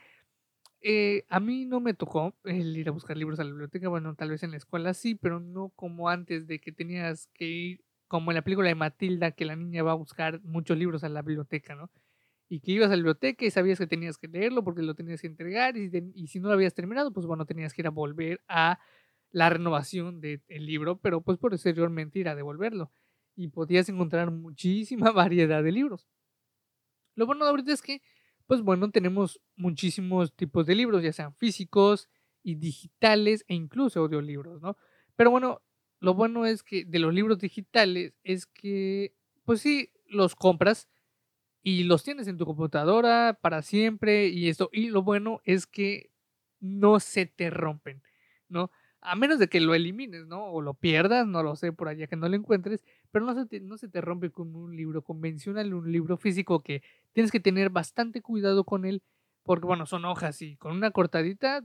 eh, 0.81 1.23
a 1.29 1.39
mí 1.39 1.65
no 1.65 1.79
me 1.79 1.93
tocó 1.93 2.35
el 2.43 2.75
ir 2.75 2.89
a 2.89 2.93
buscar 2.93 3.17
libros 3.17 3.39
a 3.39 3.43
la 3.43 3.51
biblioteca, 3.51 3.89
bueno, 3.89 4.15
tal 4.15 4.31
vez 4.31 4.41
en 4.41 4.49
la 4.51 4.57
escuela 4.57 4.95
sí, 4.95 5.13
pero 5.13 5.39
no 5.39 5.69
como 5.75 6.09
antes 6.09 6.47
de 6.47 6.59
que 6.59 6.71
tenías 6.71 7.27
que 7.35 7.45
ir, 7.45 7.81
como 8.07 8.31
en 8.31 8.35
la 8.37 8.41
película 8.41 8.69
de 8.69 8.75
Matilda, 8.75 9.33
que 9.33 9.45
la 9.45 9.55
niña 9.55 9.83
va 9.83 9.91
a 9.91 9.95
buscar 9.95 10.41
muchos 10.43 10.79
libros 10.79 11.03
a 11.03 11.09
la 11.09 11.21
biblioteca, 11.21 11.75
¿no? 11.75 11.91
Y 12.51 12.59
que 12.59 12.73
ibas 12.73 12.87
a 12.87 12.91
la 12.91 12.95
biblioteca 12.97 13.45
y 13.45 13.51
sabías 13.51 13.79
que 13.79 13.87
tenías 13.87 14.17
que 14.17 14.27
leerlo 14.27 14.63
porque 14.63 14.81
lo 14.81 14.93
tenías 14.93 15.21
que 15.21 15.27
entregar 15.27 15.77
y, 15.77 15.89
y 16.13 16.27
si 16.27 16.41
no 16.41 16.49
lo 16.49 16.55
habías 16.55 16.73
terminado, 16.73 17.13
pues 17.13 17.25
bueno, 17.25 17.45
tenías 17.45 17.73
que 17.73 17.81
ir 17.81 17.87
a 17.87 17.91
volver 17.91 18.41
a 18.49 18.79
la 19.31 19.49
renovación 19.49 20.19
del 20.19 20.41
libro, 20.49 20.99
pero 20.99 21.21
pues 21.21 21.37
posteriormente 21.37 22.19
ir 22.19 22.27
a 22.27 22.35
devolverlo. 22.35 22.91
Y 23.37 23.47
podías 23.47 23.87
encontrar 23.87 24.31
muchísima 24.31 25.11
variedad 25.11 25.63
de 25.63 25.71
libros. 25.71 26.09
Lo 27.15 27.25
bueno 27.25 27.45
de 27.45 27.51
ahorita 27.51 27.71
es 27.71 27.81
que 27.81 28.01
pues 28.51 28.63
bueno, 28.63 28.91
tenemos 28.91 29.39
muchísimos 29.55 30.35
tipos 30.35 30.65
de 30.65 30.75
libros, 30.75 31.01
ya 31.01 31.13
sean 31.13 31.33
físicos 31.35 32.09
y 32.43 32.55
digitales 32.55 33.45
e 33.47 33.55
incluso 33.55 34.01
audiolibros, 34.01 34.61
¿no? 34.61 34.75
Pero 35.15 35.31
bueno, 35.31 35.61
lo 36.01 36.15
bueno 36.15 36.45
es 36.45 36.61
que 36.61 36.83
de 36.83 36.99
los 36.99 37.13
libros 37.13 37.39
digitales 37.39 38.13
es 38.25 38.45
que, 38.45 39.15
pues 39.45 39.61
sí, 39.61 39.93
los 40.05 40.35
compras 40.35 40.89
y 41.63 41.83
los 41.83 42.03
tienes 42.03 42.27
en 42.27 42.37
tu 42.37 42.45
computadora 42.45 43.37
para 43.41 43.61
siempre 43.61 44.27
y 44.27 44.49
esto. 44.49 44.69
Y 44.71 44.89
lo 44.89 45.03
bueno 45.03 45.41
es 45.45 45.67
que 45.67 46.11
no 46.59 46.99
se 46.99 47.25
te 47.25 47.49
rompen, 47.49 48.01
¿no? 48.49 48.71
A 49.01 49.15
menos 49.15 49.39
de 49.39 49.47
que 49.47 49.59
lo 49.61 49.73
elimines, 49.73 50.27
¿no? 50.27 50.45
O 50.45 50.61
lo 50.61 50.75
pierdas, 50.75 51.25
no 51.27 51.43
lo 51.43 51.55
sé, 51.55 51.73
por 51.73 51.87
allá 51.87 52.07
que 52.07 52.15
no 52.15 52.29
lo 52.29 52.35
encuentres, 52.35 52.83
pero 53.11 53.25
no 53.25 53.33
se 53.33 53.47
te, 53.47 53.59
no 53.59 53.77
se 53.77 53.89
te 53.89 54.01
rompe 54.01 54.31
con 54.31 54.55
un 54.55 54.75
libro 54.75 55.03
convencional, 55.03 55.73
un 55.73 55.91
libro 55.91 56.17
físico 56.17 56.61
que 56.61 56.83
tienes 57.13 57.31
que 57.31 57.39
tener 57.39 57.69
bastante 57.71 58.21
cuidado 58.21 58.63
con 58.63 58.85
él, 58.85 59.01
porque 59.43 59.65
bueno, 59.65 59.85
son 59.87 60.05
hojas 60.05 60.41
y 60.41 60.55
con 60.57 60.73
una 60.73 60.91
cortadita 60.91 61.63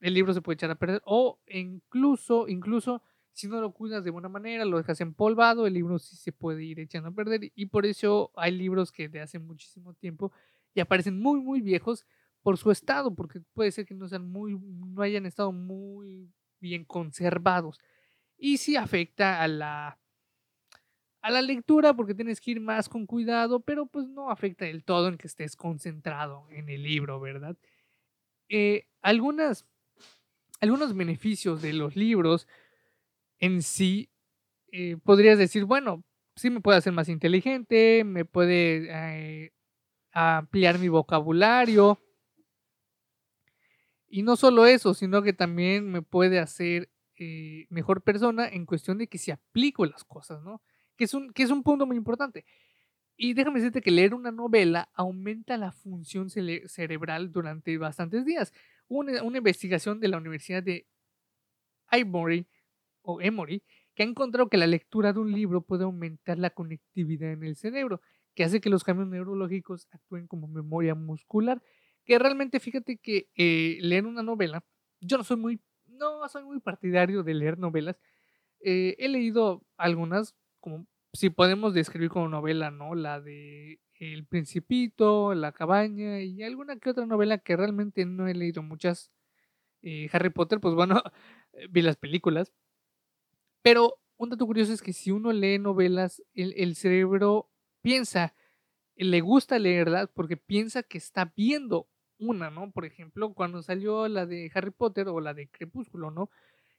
el 0.00 0.14
libro 0.14 0.34
se 0.34 0.42
puede 0.42 0.54
echar 0.54 0.70
a 0.70 0.76
perder, 0.76 1.02
o 1.04 1.40
incluso, 1.46 2.48
incluso 2.48 3.02
si 3.36 3.48
no 3.48 3.60
lo 3.60 3.70
cuidas 3.72 4.02
de 4.02 4.10
buena 4.10 4.30
manera, 4.30 4.64
lo 4.64 4.78
dejas 4.78 4.98
empolvado, 5.02 5.66
el 5.66 5.74
libro 5.74 5.98
sí 5.98 6.16
se 6.16 6.32
puede 6.32 6.64
ir 6.64 6.80
echando 6.80 7.10
a 7.10 7.12
perder, 7.12 7.52
y 7.54 7.66
por 7.66 7.84
eso 7.84 8.32
hay 8.34 8.50
libros 8.50 8.90
que 8.90 9.10
de 9.10 9.20
hace 9.20 9.38
muchísimo 9.38 9.92
tiempo 9.92 10.32
y 10.72 10.80
aparecen 10.80 11.20
muy, 11.20 11.38
muy 11.40 11.60
viejos 11.60 12.06
por 12.40 12.56
su 12.56 12.70
estado, 12.70 13.14
porque 13.14 13.42
puede 13.52 13.72
ser 13.72 13.84
que 13.84 13.94
no 13.94 14.08
sean 14.08 14.26
muy, 14.26 14.58
no 14.58 15.02
hayan 15.02 15.26
estado 15.26 15.52
muy 15.52 16.30
bien 16.58 16.86
conservados. 16.86 17.78
Y 18.38 18.56
sí 18.56 18.74
afecta 18.76 19.42
a 19.42 19.48
la, 19.48 19.98
a 21.20 21.30
la 21.30 21.42
lectura 21.42 21.92
porque 21.92 22.14
tienes 22.14 22.40
que 22.40 22.52
ir 22.52 22.60
más 22.60 22.88
con 22.88 23.04
cuidado, 23.04 23.60
pero 23.60 23.84
pues 23.84 24.08
no 24.08 24.30
afecta 24.30 24.64
del 24.64 24.82
todo 24.82 25.08
en 25.08 25.18
que 25.18 25.26
estés 25.26 25.56
concentrado 25.56 26.46
en 26.50 26.70
el 26.70 26.82
libro, 26.82 27.20
¿verdad? 27.20 27.58
Eh, 28.48 28.86
algunas, 29.02 29.66
algunos 30.60 30.96
beneficios 30.96 31.60
de 31.60 31.74
los 31.74 31.96
libros 31.96 32.48
en 33.38 33.62
sí, 33.62 34.10
eh, 34.72 34.96
podrías 35.02 35.38
decir, 35.38 35.64
bueno, 35.64 36.04
sí 36.34 36.50
me 36.50 36.60
puede 36.60 36.78
hacer 36.78 36.92
más 36.92 37.08
inteligente, 37.08 38.04
me 38.04 38.24
puede 38.24 38.88
eh, 38.90 39.52
ampliar 40.12 40.78
mi 40.78 40.88
vocabulario. 40.88 41.98
Y 44.08 44.22
no 44.22 44.36
solo 44.36 44.66
eso, 44.66 44.94
sino 44.94 45.22
que 45.22 45.32
también 45.32 45.90
me 45.90 46.02
puede 46.02 46.38
hacer 46.38 46.90
eh, 47.16 47.66
mejor 47.70 48.02
persona 48.02 48.48
en 48.48 48.66
cuestión 48.66 48.98
de 48.98 49.08
que 49.08 49.18
si 49.18 49.30
aplico 49.30 49.84
las 49.86 50.04
cosas, 50.04 50.42
¿no? 50.42 50.62
Que 50.96 51.04
es, 51.04 51.14
un, 51.14 51.32
que 51.32 51.42
es 51.42 51.50
un 51.50 51.62
punto 51.62 51.86
muy 51.86 51.96
importante. 51.96 52.44
Y 53.16 53.34
déjame 53.34 53.60
decirte 53.60 53.80
que 53.80 53.90
leer 53.90 54.14
una 54.14 54.30
novela 54.30 54.90
aumenta 54.92 55.56
la 55.56 55.72
función 55.72 56.28
cerebral 56.28 57.32
durante 57.32 57.76
bastantes 57.78 58.26
días. 58.26 58.52
Una, 58.88 59.22
una 59.22 59.38
investigación 59.38 60.00
de 60.00 60.08
la 60.08 60.18
Universidad 60.18 60.62
de 60.62 60.86
Emory, 61.90 62.46
o 63.06 63.20
Emory 63.20 63.62
que 63.96 64.02
ha 64.02 64.06
encontrado 64.06 64.48
que 64.50 64.58
la 64.58 64.66
lectura 64.66 65.12
de 65.14 65.20
un 65.20 65.32
libro 65.32 65.62
puede 65.62 65.84
aumentar 65.84 66.38
la 66.38 66.50
conectividad 66.50 67.32
en 67.32 67.42
el 67.42 67.56
cerebro, 67.56 68.02
que 68.34 68.44
hace 68.44 68.60
que 68.60 68.68
los 68.68 68.84
cambios 68.84 69.08
neurológicos 69.08 69.88
actúen 69.90 70.26
como 70.28 70.46
memoria 70.46 70.94
muscular. 70.94 71.62
Que 72.04 72.18
realmente, 72.18 72.60
fíjate 72.60 72.98
que 72.98 73.30
eh, 73.34 73.78
leer 73.80 74.06
una 74.06 74.22
novela, 74.22 74.62
yo 75.00 75.16
no 75.16 75.24
soy 75.24 75.38
muy, 75.38 75.60
no 75.86 76.28
soy 76.28 76.44
muy 76.44 76.60
partidario 76.60 77.22
de 77.22 77.34
leer 77.34 77.58
novelas. 77.58 77.98
Eh, 78.60 78.96
he 78.98 79.08
leído 79.08 79.64
algunas, 79.78 80.36
como 80.60 80.86
si 81.14 81.30
podemos 81.30 81.72
describir 81.72 82.10
como 82.10 82.28
novela, 82.28 82.70
¿no? 82.70 82.94
La 82.94 83.20
de 83.20 83.80
El 83.94 84.26
Principito, 84.26 85.34
La 85.34 85.52
Cabaña 85.52 86.20
y 86.20 86.42
alguna 86.42 86.76
que 86.78 86.90
otra 86.90 87.06
novela 87.06 87.38
que 87.38 87.56
realmente 87.56 88.04
no 88.04 88.28
he 88.28 88.34
leído 88.34 88.62
muchas. 88.62 89.10
Eh, 89.82 90.08
Harry 90.12 90.30
Potter, 90.30 90.60
pues 90.60 90.74
bueno, 90.74 91.02
vi 91.70 91.82
las 91.82 91.96
películas, 91.96 92.52
pero 93.66 93.98
un 94.16 94.30
dato 94.30 94.46
curioso 94.46 94.72
es 94.72 94.80
que 94.80 94.92
si 94.92 95.10
uno 95.10 95.32
lee 95.32 95.58
novelas, 95.58 96.22
el, 96.34 96.76
cerebro 96.76 97.50
piensa, 97.82 98.32
le 98.94 99.20
gusta 99.20 99.58
leerlas 99.58 100.08
porque 100.14 100.36
piensa 100.36 100.84
que 100.84 100.98
está 100.98 101.32
viendo 101.36 101.88
una, 102.16 102.48
¿no? 102.48 102.70
Por 102.70 102.84
ejemplo, 102.84 103.34
cuando 103.34 103.64
salió 103.64 104.06
la 104.06 104.24
de 104.24 104.52
Harry 104.54 104.70
Potter 104.70 105.08
o 105.08 105.20
la 105.20 105.34
de 105.34 105.48
Crepúsculo, 105.48 106.12
¿no? 106.12 106.30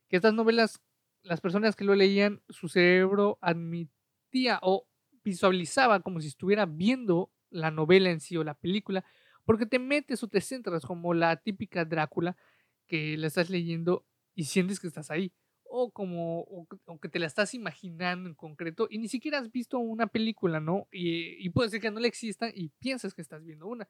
Que 0.07 0.15
estas 0.15 0.33
novelas, 0.33 0.81
las 1.23 1.41
personas 1.41 1.75
que 1.75 1.83
lo 1.83 1.93
leían, 1.93 2.41
su 2.47 2.69
cerebro 2.69 3.37
admitía 3.41 4.57
o 4.61 4.87
visualizaba 5.25 5.99
como 5.99 6.21
si 6.21 6.29
estuviera 6.29 6.65
viendo 6.65 7.33
la 7.49 7.69
novela 7.69 8.11
en 8.11 8.21
sí 8.21 8.37
o 8.37 8.45
la 8.45 8.53
película, 8.53 9.03
porque 9.43 9.65
te 9.65 9.79
metes 9.79 10.23
o 10.23 10.29
te 10.29 10.39
centras 10.39 10.85
como 10.85 11.13
la 11.13 11.35
típica 11.35 11.83
Drácula 11.83 12.37
que 12.85 13.17
la 13.17 13.27
estás 13.27 13.49
leyendo 13.49 14.05
y 14.35 14.45
sientes 14.45 14.79
que 14.79 14.87
estás 14.87 15.11
ahí 15.11 15.33
o 15.69 15.91
como 15.91 16.41
o, 16.41 16.67
que 17.01 17.09
te 17.09 17.19
la 17.19 17.25
estás 17.25 17.53
imaginando 17.53 18.29
en 18.29 18.35
concreto 18.35 18.87
y 18.89 18.97
ni 18.97 19.07
siquiera 19.07 19.39
has 19.39 19.51
visto 19.51 19.79
una 19.79 20.07
película, 20.07 20.59
¿no? 20.59 20.87
Y, 20.91 21.49
puede 21.49 21.69
ser 21.69 21.81
que 21.81 21.91
no 21.91 21.99
le 21.99 22.07
exista 22.07 22.49
y 22.53 22.69
piensas 22.79 23.13
que 23.13 23.21
estás 23.21 23.43
viendo 23.43 23.67
una. 23.67 23.87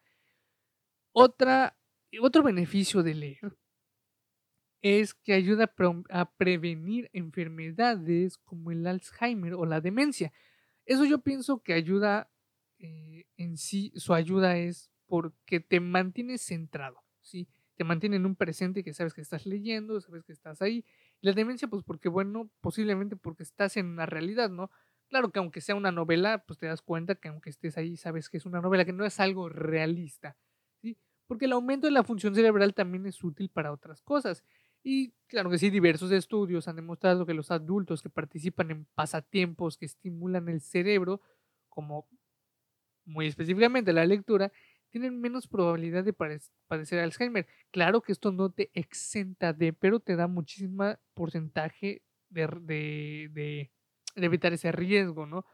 Otra, 1.12 1.78
otro 2.22 2.44
beneficio 2.44 3.04
de 3.04 3.14
leer 3.14 3.58
es 4.82 5.14
que 5.14 5.34
ayuda 5.34 5.74
a, 6.10 6.32
prevenir 6.32 7.10
enfermedades 7.14 8.38
como 8.38 8.72
el 8.72 8.86
Alzheimer 8.86 9.54
o 9.54 9.66
la 9.66 9.82
demencia. 9.82 10.32
Eso 10.86 11.06
yo 11.06 11.20
pienso 11.20 11.60
que 11.60 11.74
ayuda 11.74 12.30
eh, 12.80 13.26
en 13.38 13.58
sí, 13.58 13.92
su 13.96 14.14
ayuda 14.14 14.58
es 14.58 14.92
porque 15.08 15.60
te 15.60 15.80
mantienes 15.80 16.42
centrado, 16.42 17.04
¿sí? 17.22 17.48
Te 17.76 17.84
mantiene 17.84 18.18
en 18.18 18.26
un 18.26 18.36
presente 18.36 18.84
que 18.84 18.94
sabes 18.94 19.14
que 19.14 19.22
estás 19.22 19.46
leyendo, 19.46 20.00
sabes 20.02 20.24
que 20.24 20.34
estás 20.34 20.62
ahí 20.62 20.86
la 21.22 21.34
demencia, 21.34 21.68
pues 21.68 21.84
porque, 21.84 22.10
bueno, 22.10 22.50
posiblemente 22.62 23.16
porque 23.16 23.44
estás 23.44 23.78
en 23.78 23.96
la 23.96 24.06
realidad, 24.06 24.50
¿no? 24.50 24.70
Claro 25.10 25.32
que 25.32 25.40
aunque 25.40 25.62
sea 25.62 25.76
una 25.76 25.92
novela, 25.92 26.44
pues 26.46 26.60
te 26.60 26.66
das 26.68 26.82
cuenta 26.82 27.16
que 27.16 27.30
aunque 27.30 27.50
estés 27.50 27.78
ahí, 27.78 27.98
sabes 27.98 28.30
que 28.30 28.38
es 28.38 28.46
una 28.46 28.62
novela, 28.62 28.86
que 28.86 28.94
no 28.94 29.06
es 29.06 29.20
algo 29.20 29.50
realista, 29.50 30.38
¿sí? 30.82 30.98
Porque 31.28 31.46
el 31.46 31.54
aumento 31.54 31.88
de 31.88 31.92
la 31.92 32.04
función 32.04 32.36
cerebral 32.36 32.74
también 32.74 33.06
es 33.06 33.24
útil 33.24 33.50
para 33.50 33.72
otras 33.72 34.02
cosas. 34.02 34.44
Y 34.84 35.12
claro 35.28 35.50
que 35.50 35.58
sí, 35.58 35.70
diversos 35.70 36.12
estudios 36.12 36.68
han 36.68 36.76
demostrado 36.76 37.26
que 37.26 37.34
los 37.34 37.52
adultos 37.52 38.02
que 38.02 38.10
participan 38.10 38.72
en 38.72 38.86
pasatiempos 38.96 39.78
que 39.78 39.86
estimulan 39.86 40.50
el 40.50 40.62
cerebro, 40.62 41.22
como 41.70 42.08
muy 43.06 43.28
específicamente 43.28 43.94
la 43.94 44.06
lectura, 44.06 44.52
tienen 44.90 45.20
menos 45.20 45.48
probabilidad 45.48 46.04
de 46.04 46.14
padecer 46.14 47.00
Alzheimer. 47.00 47.48
Claro 47.72 48.02
que 48.02 48.12
esto 48.12 48.32
no 48.32 48.52
te 48.52 48.72
exenta 48.74 49.54
de, 49.54 49.74
pero 49.74 50.00
te 50.00 50.16
da 50.16 50.28
muchísimo 50.28 50.96
porcentaje 51.14 52.04
de, 52.30 52.48
de, 52.62 53.30
de, 53.34 53.72
evitar 54.16 54.54
ese 54.54 54.72
riesgo, 54.72 55.26
¿no? 55.26 55.46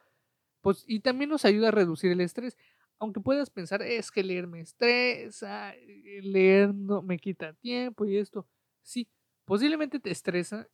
Pues, 0.62 0.86
y 0.88 1.02
también 1.02 1.30
nos 1.30 1.46
ayuda 1.46 1.70
a 1.70 1.72
reducir 1.72 2.12
el 2.12 2.22
estrés. 2.22 2.58
Aunque 3.00 3.20
puedas 3.20 3.50
pensar, 3.50 3.82
es 3.82 4.12
que 4.12 4.24
leer 4.24 4.48
me 4.48 4.62
estresa, 4.62 5.76
eh, 5.76 6.22
leer 6.24 6.74
no 6.74 7.02
me 7.02 7.18
quita 7.18 7.54
tiempo 7.54 8.06
y 8.06 8.18
esto. 8.18 8.48
Sí, 8.82 9.10
posiblemente 9.46 10.00
te 10.00 10.12
estresa 10.12 10.70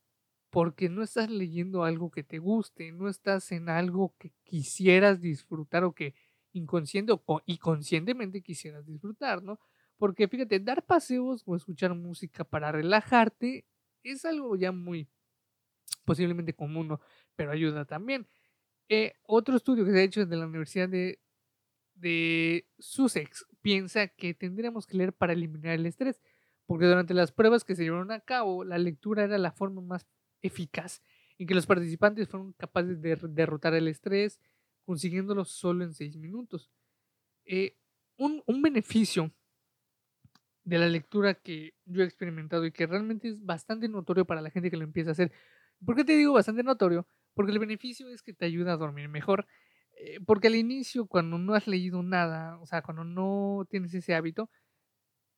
porque 0.50 0.88
no 0.88 1.02
estás 1.02 1.30
leyendo 1.30 1.84
algo 1.84 2.10
que 2.10 2.24
te 2.24 2.38
guste, 2.38 2.92
no 2.92 3.08
estás 3.08 3.52
en 3.52 3.68
algo 3.68 4.14
que 4.18 4.32
quisieras 4.44 5.20
disfrutar 5.20 5.84
o 5.84 5.94
que 5.94 6.14
inconsciente 6.52 7.12
y 7.46 7.58
conscientemente 7.58 8.42
quisieras 8.42 8.86
disfrutar, 8.86 9.42
¿no? 9.42 9.58
Porque 9.96 10.28
fíjate, 10.28 10.60
dar 10.60 10.84
paseos 10.84 11.42
o 11.46 11.56
escuchar 11.56 11.94
música 11.94 12.44
para 12.44 12.72
relajarte 12.72 13.66
es 14.02 14.24
algo 14.24 14.56
ya 14.56 14.72
muy 14.72 15.08
posiblemente 16.04 16.54
común, 16.54 16.88
¿no? 16.88 17.00
pero 17.36 17.52
ayuda 17.52 17.86
también. 17.86 18.26
Eh, 18.88 19.14
otro 19.22 19.56
estudio 19.56 19.84
que 19.84 19.92
se 19.92 19.98
ha 20.00 20.02
hecho 20.02 20.20
desde 20.20 20.36
la 20.36 20.46
Universidad 20.46 20.88
de, 20.90 21.20
de 21.94 22.66
Sussex 22.78 23.46
piensa 23.62 24.08
que 24.08 24.34
tendríamos 24.34 24.86
que 24.86 24.96
leer 24.96 25.12
para 25.12 25.32
eliminar 25.32 25.74
el 25.74 25.86
estrés, 25.86 26.20
porque 26.66 26.86
durante 26.86 27.14
las 27.14 27.32
pruebas 27.32 27.64
que 27.64 27.74
se 27.76 27.84
llevaron 27.84 28.10
a 28.10 28.20
cabo, 28.20 28.64
la 28.64 28.76
lectura 28.76 29.24
era 29.24 29.38
la 29.38 29.52
forma 29.52 29.80
más 29.80 30.06
eficaz 30.42 31.02
en 31.38 31.46
que 31.46 31.54
los 31.54 31.64
participantes 31.64 32.28
fueron 32.28 32.52
capaces 32.52 33.00
de 33.00 33.16
derrotar 33.30 33.72
el 33.72 33.88
estrés, 33.88 34.38
consiguiéndolo 34.90 35.44
solo 35.44 35.84
en 35.84 35.94
seis 35.94 36.16
minutos. 36.16 36.68
Eh, 37.44 37.76
un, 38.16 38.42
beneficio 38.60 39.32
de 40.64 40.78
la 40.80 40.88
lectura 40.88 41.34
que 41.34 41.74
yo 41.84 42.02
he 42.02 42.06
experimentado 42.06 42.66
y 42.66 42.72
que 42.72 42.88
realmente 42.88 43.28
es 43.28 43.40
bastante 43.40 43.88
notorio 43.88 44.24
para 44.24 44.40
la 44.40 44.50
gente 44.50 44.68
que 44.68 44.76
lo 44.76 44.82
empieza 44.82 45.10
a 45.10 45.12
hacer. 45.12 45.30
¿Por 45.86 45.94
qué 45.94 46.02
te 46.02 46.16
digo 46.16 46.32
bastante 46.32 46.64
notorio? 46.64 47.06
Porque 47.34 47.52
el 47.52 47.60
beneficio 47.60 48.08
es 48.08 48.20
que 48.20 48.32
te 48.32 48.46
ayuda 48.46 48.72
a 48.72 48.76
dormir 48.78 49.08
mejor. 49.08 49.46
Eh, 49.96 50.18
porque 50.26 50.48
al 50.48 50.56
inicio, 50.56 51.06
cuando 51.06 51.38
no 51.38 51.54
has 51.54 51.68
leído 51.68 52.02
nada, 52.02 52.58
o 52.58 52.66
sea, 52.66 52.82
cuando 52.82 53.04
no 53.04 53.68
tienes 53.70 53.94
ese 53.94 54.16
hábito, 54.16 54.50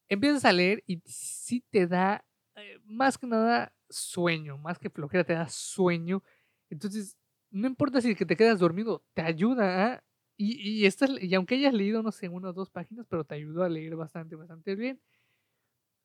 empiezas 0.08 0.46
a 0.46 0.52
leer 0.54 0.82
y 0.86 1.02
sí 1.04 1.62
te 1.68 1.86
da, 1.86 2.24
eh, 2.56 2.78
más 2.84 3.18
que 3.18 3.26
nada, 3.26 3.74
sueño, 3.90 4.56
más 4.56 4.78
que 4.78 4.88
flojera, 4.88 5.24
te 5.24 5.34
da 5.34 5.46
sueño. 5.50 6.22
Entonces, 6.70 7.18
no 7.52 7.68
importa 7.68 8.00
si 8.00 8.14
te 8.14 8.36
quedas 8.36 8.58
dormido, 8.60 9.04
te 9.14 9.22
ayuda 9.22 9.94
a, 9.94 10.04
y, 10.36 10.84
y, 10.84 10.88
y 11.20 11.34
aunque 11.34 11.56
hayas 11.56 11.74
leído, 11.74 12.02
no 12.02 12.12
sé, 12.12 12.28
una 12.28 12.50
o 12.50 12.52
dos 12.52 12.70
páginas, 12.70 13.06
pero 13.08 13.24
te 13.24 13.34
ayudó 13.36 13.62
a 13.64 13.68
leer 13.68 13.96
bastante, 13.96 14.36
bastante 14.36 14.74
bien. 14.74 15.00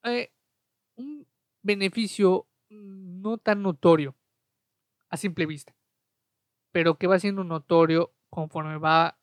Eh, 0.04 0.32
un 0.98 1.28
beneficio 1.64 2.48
no 2.70 3.38
tan 3.38 3.64
notorio 3.64 4.16
a 5.10 5.18
simple 5.18 5.46
vista, 5.46 5.76
pero 6.72 6.98
que 6.98 7.08
va 7.08 7.20
siendo 7.20 7.44
notorio 7.44 8.14
conforme 8.30 8.78
va, 8.78 9.20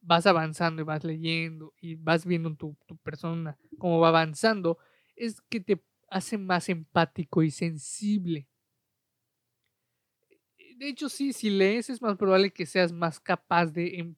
vas 0.00 0.26
avanzando 0.26 0.82
y 0.82 0.84
vas 0.84 1.04
leyendo 1.04 1.74
y 1.80 1.96
vas 1.96 2.26
viendo 2.26 2.54
tu, 2.56 2.76
tu 2.86 2.96
persona 2.98 3.58
cómo 3.78 4.00
va 4.00 4.08
avanzando, 4.08 4.78
es 5.16 5.40
que 5.42 5.60
te 5.60 5.82
hace 6.10 6.38
más 6.38 6.68
empático 6.68 7.42
y 7.42 7.50
sensible 7.50 8.48
de 10.76 10.88
hecho, 10.88 11.08
sí, 11.08 11.32
si 11.32 11.50
lees 11.50 11.90
es 11.90 12.02
más 12.02 12.16
probable 12.16 12.52
que 12.52 12.66
seas 12.66 12.92
más 12.92 13.20
capaz 13.20 13.66
de, 13.66 13.98
em, 13.98 14.16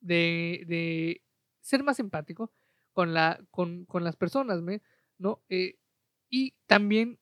de, 0.00 0.64
de 0.66 1.22
ser 1.60 1.82
más 1.84 2.00
empático 2.00 2.52
con, 2.92 3.14
la, 3.14 3.40
con, 3.50 3.84
con 3.86 4.04
las 4.04 4.16
personas, 4.16 4.62
¿no? 5.18 5.42
Eh, 5.48 5.76
y 6.30 6.54
también 6.66 7.18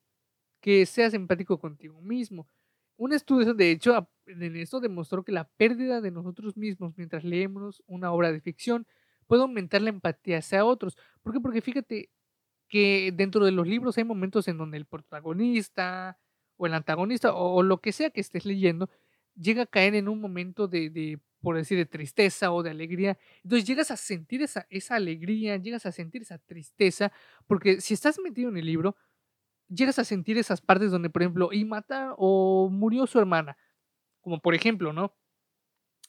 que 0.61 0.87
seas 0.87 1.15
empático 1.15 1.59
contigo 1.59 2.01
mismo. 2.01 2.49
Un 2.97 3.13
estudio, 3.13 3.55
de 3.55 3.71
hecho, 3.71 4.09
en 4.27 4.57
esto 4.57 4.81
demostró 4.81 5.25
que 5.25 5.33
la 5.33 5.49
pérdida 5.49 6.01
de 6.01 6.11
nosotros 6.11 6.57
mismos 6.57 6.95
mientras 6.97 7.25
leemos 7.25 7.83
una 7.87 8.13
obra 8.13 8.33
de 8.33 8.41
ficción 8.41 8.87
puede 9.27 9.43
aumentar 9.43 9.83
la 9.83 9.91
empatía 9.91 10.39
hacia 10.39 10.65
otros. 10.65 10.97
¿Por 11.23 11.33
qué? 11.33 11.41
Porque 11.41 11.61
fíjate 11.61 12.11
que 12.69 13.13
dentro 13.15 13.45
de 13.45 13.53
los 13.53 13.67
libros 13.67 13.99
hay 13.99 14.05
momentos 14.05 14.49
en 14.49 14.59
donde 14.59 14.77
el 14.79 14.87
protagonista, 14.87 16.19
o 16.57 16.67
el 16.67 16.75
antagonista 16.75 17.35
o, 17.35 17.63
lo 17.63 17.81
que 17.81 17.93
sea 17.93 18.11
que 18.11 18.21
estés 18.21 18.45
leyendo, 18.45 18.91
llega 19.35 19.63
a 19.63 19.67
caer 19.67 19.95
en 19.95 20.09
un 20.09 20.21
momento 20.21 20.69
de, 20.69 21.21
por 21.41 21.57
decir, 21.57 21.79
de 21.79 21.87
tristeza 21.87 22.53
o 22.53 22.63
de 22.63 22.71
alegría. 22.71 23.19
Entonces 23.43 23.67
llegas 23.67 23.91
a 23.91 23.97
sentir 23.97 24.43
esa, 24.43 24.67
esa 24.71 24.97
alegría, 24.97 25.57
llegas 25.57 25.87
a 25.87 25.93
sentir 25.93 26.23
esa 26.23 26.39
tristeza, 26.39 27.13
porque 27.47 27.81
si 27.81 27.95
estás 27.95 28.19
metido 28.19 28.49
en 28.49 28.57
el 28.57 28.67
libro, 28.67 28.97
llegas 29.69 29.99
a 29.99 30.05
sentir 30.05 30.39
esas 30.39 30.61
partes 30.61 30.91
donde, 30.91 31.11
por 31.11 31.23
ejemplo, 31.23 31.51
y 31.53 31.65
mata 31.65 32.15
o 32.17 32.69
murió 32.71 33.07
su 33.07 33.19
hermana, 33.19 33.57
como 34.21 34.41
por 34.41 34.55
ejemplo, 34.55 34.93
¿no? 34.93 35.15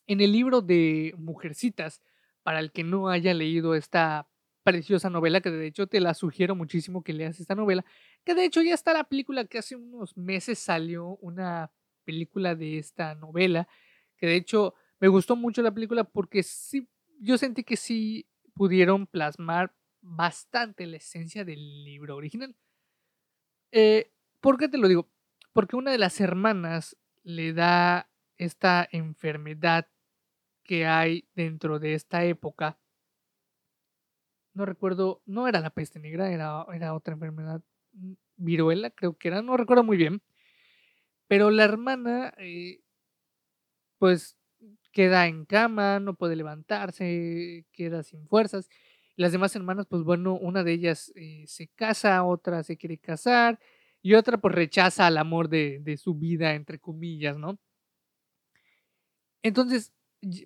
En 0.07 0.21
el 0.21 0.31
libro 0.31 0.61
de 0.61 1.13
Mujercitas, 1.17 2.01
para 2.43 2.59
el 2.59 2.71
que 2.71 2.83
no 2.83 3.09
haya 3.09 3.33
leído 3.33 3.75
esta 3.75 4.29
preciosa 4.67 5.09
novela, 5.09 5.39
que 5.39 5.49
de 5.49 5.65
hecho 5.65 5.87
te 5.87 6.01
la 6.01 6.13
sugiero 6.13 6.53
muchísimo 6.53 7.01
que 7.01 7.13
leas 7.13 7.39
esta 7.39 7.55
novela, 7.55 7.85
que 8.25 8.35
de 8.35 8.43
hecho 8.43 8.61
ya 8.61 8.73
está 8.73 8.91
la 8.91 9.05
película 9.05 9.45
que 9.45 9.59
hace 9.59 9.77
unos 9.77 10.17
meses 10.17 10.59
salió 10.59 11.15
una 11.21 11.71
película 12.03 12.53
de 12.53 12.77
esta 12.77 13.15
novela, 13.15 13.69
que 14.17 14.27
de 14.27 14.35
hecho 14.35 14.73
me 14.99 15.07
gustó 15.07 15.37
mucho 15.37 15.61
la 15.61 15.73
película 15.73 16.03
porque 16.03 16.43
sí, 16.43 16.85
yo 17.21 17.37
sentí 17.37 17.63
que 17.63 17.77
sí 17.77 18.27
pudieron 18.55 19.07
plasmar 19.07 19.73
bastante 20.01 20.85
la 20.85 20.97
esencia 20.97 21.45
del 21.45 21.85
libro 21.85 22.17
original. 22.17 22.53
Eh, 23.71 24.11
¿Por 24.41 24.57
qué 24.57 24.67
te 24.67 24.77
lo 24.77 24.89
digo? 24.89 25.07
Porque 25.53 25.77
una 25.77 25.91
de 25.93 25.97
las 25.97 26.19
hermanas 26.19 26.97
le 27.23 27.53
da 27.53 28.09
esta 28.37 28.85
enfermedad 28.91 29.87
que 30.65 30.85
hay 30.85 31.25
dentro 31.35 31.79
de 31.79 31.93
esta 31.93 32.25
época. 32.25 32.77
No 34.57 34.65
recuerdo, 34.65 35.21
no 35.25 35.47
era 35.47 35.59
la 35.61 35.69
peste 35.69 35.99
negra, 35.99 36.31
era, 36.31 36.65
era 36.73 36.93
otra 36.95 37.13
enfermedad, 37.13 37.61
mm, 37.93 38.13
viruela 38.37 38.89
creo 38.91 39.15
que 39.17 39.27
era, 39.29 39.41
no 39.41 39.55
recuerdo 39.57 39.83
muy 39.83 39.97
bien. 39.97 40.21
Pero 41.29 41.51
la 41.51 41.63
hermana, 41.63 42.33
eh, 42.37 42.81
pues 43.99 44.37
queda 44.91 45.27
en 45.27 45.45
cama, 45.45 45.99
no 45.99 46.15
puede 46.15 46.35
levantarse, 46.35 47.65
queda 47.71 48.03
sin 48.03 48.27
fuerzas. 48.27 48.69
Las 49.15 49.31
demás 49.31 49.55
hermanas, 49.55 49.87
pues 49.89 50.03
bueno, 50.03 50.35
una 50.35 50.63
de 50.63 50.73
ellas 50.73 51.11
eh, 51.15 51.43
se 51.47 51.67
casa, 51.69 52.23
otra 52.23 52.63
se 52.63 52.77
quiere 52.77 52.97
casar 52.99 53.59
y 54.01 54.13
otra 54.15 54.37
pues 54.39 54.55
rechaza 54.55 55.07
al 55.07 55.17
amor 55.17 55.49
de, 55.49 55.79
de 55.81 55.97
su 55.97 56.15
vida, 56.15 56.53
entre 56.55 56.79
comillas, 56.79 57.37
¿no? 57.37 57.59
Entonces, 59.43 59.93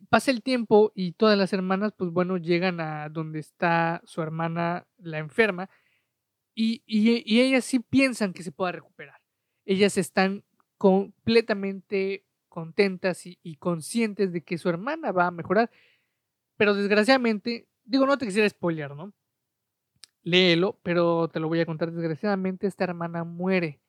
pasa 0.10 0.32
el 0.32 0.44
tiempo 0.44 0.92
y 0.96 1.14
todas 1.14 1.38
las 1.38 1.54
hermanas, 1.54 1.94
pues 1.98 2.12
bueno, 2.12 2.38
llegan 2.38 2.80
a 2.80 3.10
donde 3.10 3.40
está 3.40 4.02
su 4.06 4.22
hermana, 4.22 4.88
la 4.98 5.20
enferma, 5.20 5.70
y, 6.54 6.84
y, 6.86 7.40
ellas 7.42 7.66
sí 7.66 7.80
piensan 7.80 8.34
que 8.34 8.44
se 8.44 8.52
pueda 8.52 8.74
recuperar. 8.74 9.22
Ellas 9.66 9.98
están 9.98 10.44
completamente 10.78 12.26
contentas 12.50 13.26
y, 13.26 13.40
y, 13.42 13.56
conscientes 13.56 14.34
de 14.34 14.44
que 14.44 14.58
su 14.58 14.70
hermana 14.70 15.12
va 15.12 15.28
a 15.28 15.32
mejorar, 15.32 15.72
pero 16.58 16.74
desgraciadamente, 16.74 17.68
digo, 17.86 18.06
no 18.06 18.18
te 18.18 18.26
quisiera 18.26 18.50
spoiler, 18.50 18.96
¿no? 18.96 19.14
Léelo, 20.24 20.80
pero 20.84 21.30
te 21.30 21.40
lo 21.40 21.48
voy 21.48 21.60
a 21.62 21.66
contar. 21.66 21.92
Desgraciadamente, 21.92 22.68
esta 22.68 22.84
hermana 22.84 23.24
muere. 23.24 23.82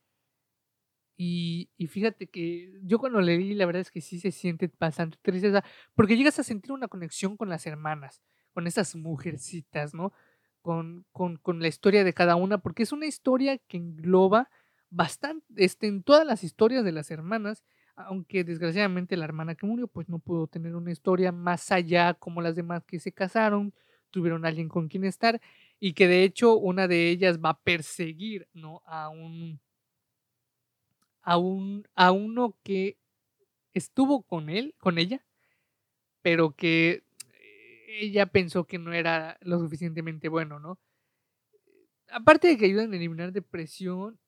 Y, 1.16 1.70
fíjate 1.88 2.26
que 2.28 2.72
yo 2.82 2.98
cuando 2.98 3.20
leí, 3.20 3.54
la 3.54 3.66
verdad 3.66 3.82
es 3.82 3.90
que 3.90 4.00
sí 4.00 4.18
se 4.18 4.32
siente 4.32 4.70
bastante 4.78 5.18
tristeza, 5.22 5.62
porque 5.94 6.16
llegas 6.16 6.38
a 6.38 6.42
sentir 6.42 6.72
una 6.72 6.88
conexión 6.88 7.36
con 7.36 7.48
las 7.48 7.66
hermanas, 7.66 8.22
con 8.52 8.66
esas 8.66 8.96
mujercitas, 8.96 9.94
¿no? 9.94 10.12
Con, 10.62 11.06
con, 11.12 11.36
con 11.36 11.60
la 11.60 11.68
historia 11.68 12.04
de 12.04 12.12
cada 12.12 12.36
una, 12.36 12.58
porque 12.58 12.82
es 12.84 12.92
una 12.92 13.06
historia 13.06 13.58
que 13.58 13.76
engloba 13.76 14.50
bastante, 14.90 15.46
este, 15.56 15.86
en 15.86 16.02
todas 16.02 16.26
las 16.26 16.44
historias 16.44 16.84
de 16.84 16.92
las 16.92 17.10
hermanas, 17.10 17.62
aunque 17.94 18.44
desgraciadamente 18.44 19.16
la 19.16 19.24
hermana 19.24 19.54
que 19.54 19.66
murió, 19.66 19.88
pues 19.88 20.08
no 20.08 20.18
pudo 20.18 20.46
tener 20.46 20.74
una 20.76 20.92
historia 20.92 21.32
más 21.32 21.70
allá 21.72 22.14
como 22.14 22.40
las 22.40 22.56
demás 22.56 22.84
que 22.84 22.98
se 23.00 23.12
casaron, 23.12 23.74
tuvieron 24.10 24.44
alguien 24.46 24.68
con 24.68 24.88
quien 24.88 25.04
estar, 25.04 25.40
y 25.80 25.94
que 25.94 26.08
de 26.08 26.24
hecho 26.24 26.56
una 26.56 26.88
de 26.88 27.08
ellas 27.10 27.38
va 27.38 27.50
a 27.50 27.60
perseguir, 27.60 28.48
¿no? 28.54 28.82
A 28.86 29.08
un 29.08 29.60
a, 31.22 31.38
un, 31.38 31.86
a 31.94 32.12
uno 32.12 32.56
que 32.62 32.98
estuvo 33.74 34.22
con 34.22 34.50
él, 34.50 34.74
con 34.78 34.98
ella, 34.98 35.24
pero 36.20 36.54
que 36.54 37.04
ella 37.88 38.26
pensó 38.26 38.66
que 38.66 38.78
no 38.78 38.92
era 38.92 39.38
lo 39.42 39.58
suficientemente 39.58 40.28
bueno, 40.28 40.58
¿no? 40.58 40.78
Aparte 42.08 42.48
de 42.48 42.58
que 42.58 42.66
ayudan 42.66 42.92
a 42.92 42.96
eliminar 42.96 43.32
depresión, 43.32 44.18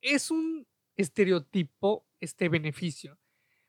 es 0.00 0.30
un 0.30 0.66
estereotipo 0.96 2.06
este 2.20 2.48
beneficio. 2.48 3.18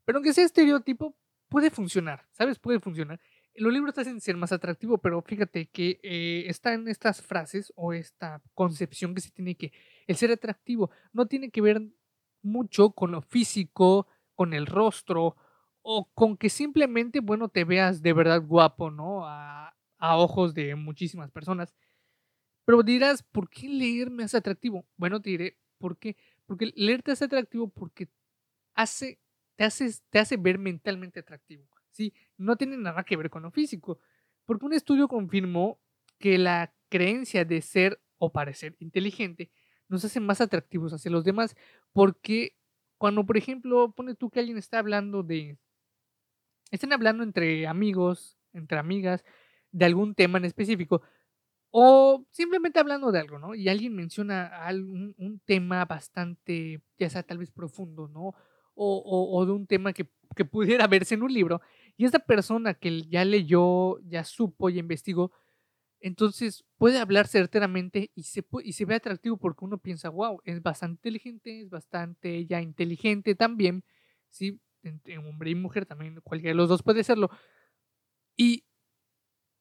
Pero 0.06 0.18
aunque 0.18 0.34
sea 0.34 0.46
estereotipo, 0.46 1.16
puede 1.50 1.70
funcionar, 1.70 2.28
¿sabes? 2.32 2.60
Puede 2.60 2.80
funcionar. 2.80 3.20
Los 3.56 3.74
libros 3.74 3.94
te 3.94 4.02
hacen 4.02 4.22
ser 4.22 4.38
más 4.38 4.52
atractivo, 4.52 5.00
pero 5.00 5.22
fíjate 5.22 5.68
que 5.68 6.00
eh, 6.04 6.46
está 6.48 6.74
en 6.74 6.88
estas 6.88 7.22
frases 7.22 7.74
o 7.76 7.94
esta 7.94 8.42
concepción 8.54 9.16
que 9.16 9.22
se 9.22 9.32
tiene 9.32 9.56
que 9.56 9.72
el 10.06 10.16
ser 10.16 10.32
atractivo 10.32 10.92
no 11.12 11.26
tiene 11.26 11.50
que 11.50 11.62
ver 11.62 11.82
mucho 12.48 12.92
con 12.92 13.12
lo 13.12 13.22
físico, 13.22 14.08
con 14.36 14.54
el 14.54 14.66
rostro 14.66 15.36
o 15.82 16.10
con 16.14 16.38
que 16.38 16.50
simplemente, 16.50 17.20
bueno, 17.20 17.50
te 17.50 17.64
veas 17.64 18.02
de 18.02 18.14
verdad 18.14 18.42
guapo, 18.42 18.92
¿no? 18.92 19.26
A, 19.26 19.74
ojos 20.00 20.54
de 20.54 20.76
muchísimas 20.76 21.32
personas. 21.32 21.74
Pero 22.66 22.84
dirás, 22.84 23.24
¿por 23.24 23.50
qué 23.50 23.68
leerme 23.68 24.24
es 24.24 24.36
atractivo? 24.36 24.86
Bueno, 24.98 25.22
te 25.22 25.32
diré, 25.32 25.58
¿por 25.78 25.98
qué? 25.98 26.18
Porque 26.46 26.72
leerte 26.76 27.14
es 27.14 27.22
atractivo 27.22 27.70
porque 27.70 28.10
hace, 28.76 29.20
te, 29.56 29.64
hace, 29.64 29.90
te 30.10 30.20
hace 30.20 30.38
ver 30.38 30.60
mentalmente 30.60 31.22
atractivo, 31.22 31.68
¿sí? 31.92 32.14
No 32.38 32.58
tiene 32.58 32.78
nada 32.78 33.04
que 33.04 33.18
ver 33.18 33.30
con 33.30 33.44
lo 33.44 33.52
físico. 33.52 34.00
Porque 34.46 34.66
un 34.66 34.74
estudio 34.74 35.08
confirmó 35.08 35.80
que 36.20 36.38
la 36.38 36.74
creencia 36.90 37.46
de 37.46 37.62
ser 37.62 38.02
o 38.18 38.32
parecer 38.32 38.76
inteligente 38.80 39.52
nos 39.90 40.04
hace 40.06 40.20
más 40.20 40.42
atractivos 40.42 40.94
hacia 40.94 41.12
los 41.12 41.24
demás. 41.24 41.56
Porque 41.94 42.56
cuando, 42.98 43.26
por 43.26 43.38
ejemplo, 43.38 43.92
pone 43.92 44.16
tú 44.16 44.30
que 44.30 44.40
alguien 44.40 44.58
está 44.58 44.80
hablando 44.80 45.24
de. 45.24 45.58
Están 46.72 46.94
hablando 46.94 47.24
entre 47.24 47.68
amigos, 47.68 48.38
entre 48.54 48.78
amigas, 48.78 49.24
de 49.72 49.86
algún 49.86 50.16
tema 50.16 50.38
en 50.38 50.46
específico, 50.46 51.02
o 51.72 52.26
simplemente 52.32 52.80
hablando 52.80 53.12
de 53.12 53.20
algo, 53.20 53.40
¿no? 53.40 53.56
Y 53.56 53.70
alguien 53.70 53.96
menciona 53.96 54.48
algún, 54.48 55.14
un 55.18 55.40
tema 55.40 55.86
bastante, 55.86 56.82
ya 56.98 57.10
sea 57.10 57.24
tal 57.24 57.38
vez 57.38 57.52
profundo, 57.52 58.08
¿no? 58.08 58.34
O, 58.80 59.32
o, 59.34 59.46
de 59.46 59.52
un 59.52 59.66
tema 59.68 59.94
que, 59.94 60.10
que 60.36 60.46
pudiera 60.46 60.88
verse 60.88 61.16
en 61.16 61.24
un 61.24 61.34
libro. 61.34 61.62
Y 61.96 62.06
esta 62.06 62.20
persona 62.20 62.74
que 62.74 63.04
ya 63.04 63.26
leyó, 63.26 64.00
ya 64.02 64.24
supo 64.24 64.70
y 64.70 64.80
investigó, 64.80 65.32
entonces 66.00 66.64
puede 66.78 67.00
hablar 67.00 67.28
certeramente 67.28 68.12
y 68.16 68.24
se, 68.24 68.46
y 68.64 68.74
se 68.74 68.86
ve 68.86 68.96
atractivo 68.96 69.38
porque 69.38 69.66
uno 69.66 69.78
piensa, 69.78 70.10
wow, 70.10 70.42
es 70.46 70.62
bastante 70.62 71.10
inteligente, 71.10 71.62
es 71.62 71.70
bastante 71.70 72.46
ya 72.46 72.62
inteligente 72.62 73.36
también, 73.36 73.84
¿sí? 74.30 74.60
Entre 74.84 75.18
hombre 75.18 75.50
y 75.50 75.56
mujer 75.56 75.86
también, 75.86 76.20
cualquiera 76.22 76.52
de 76.52 76.58
los 76.58 76.70
dos 76.70 76.84
puede 76.84 77.04
serlo. 77.04 77.30
Y 78.36 78.66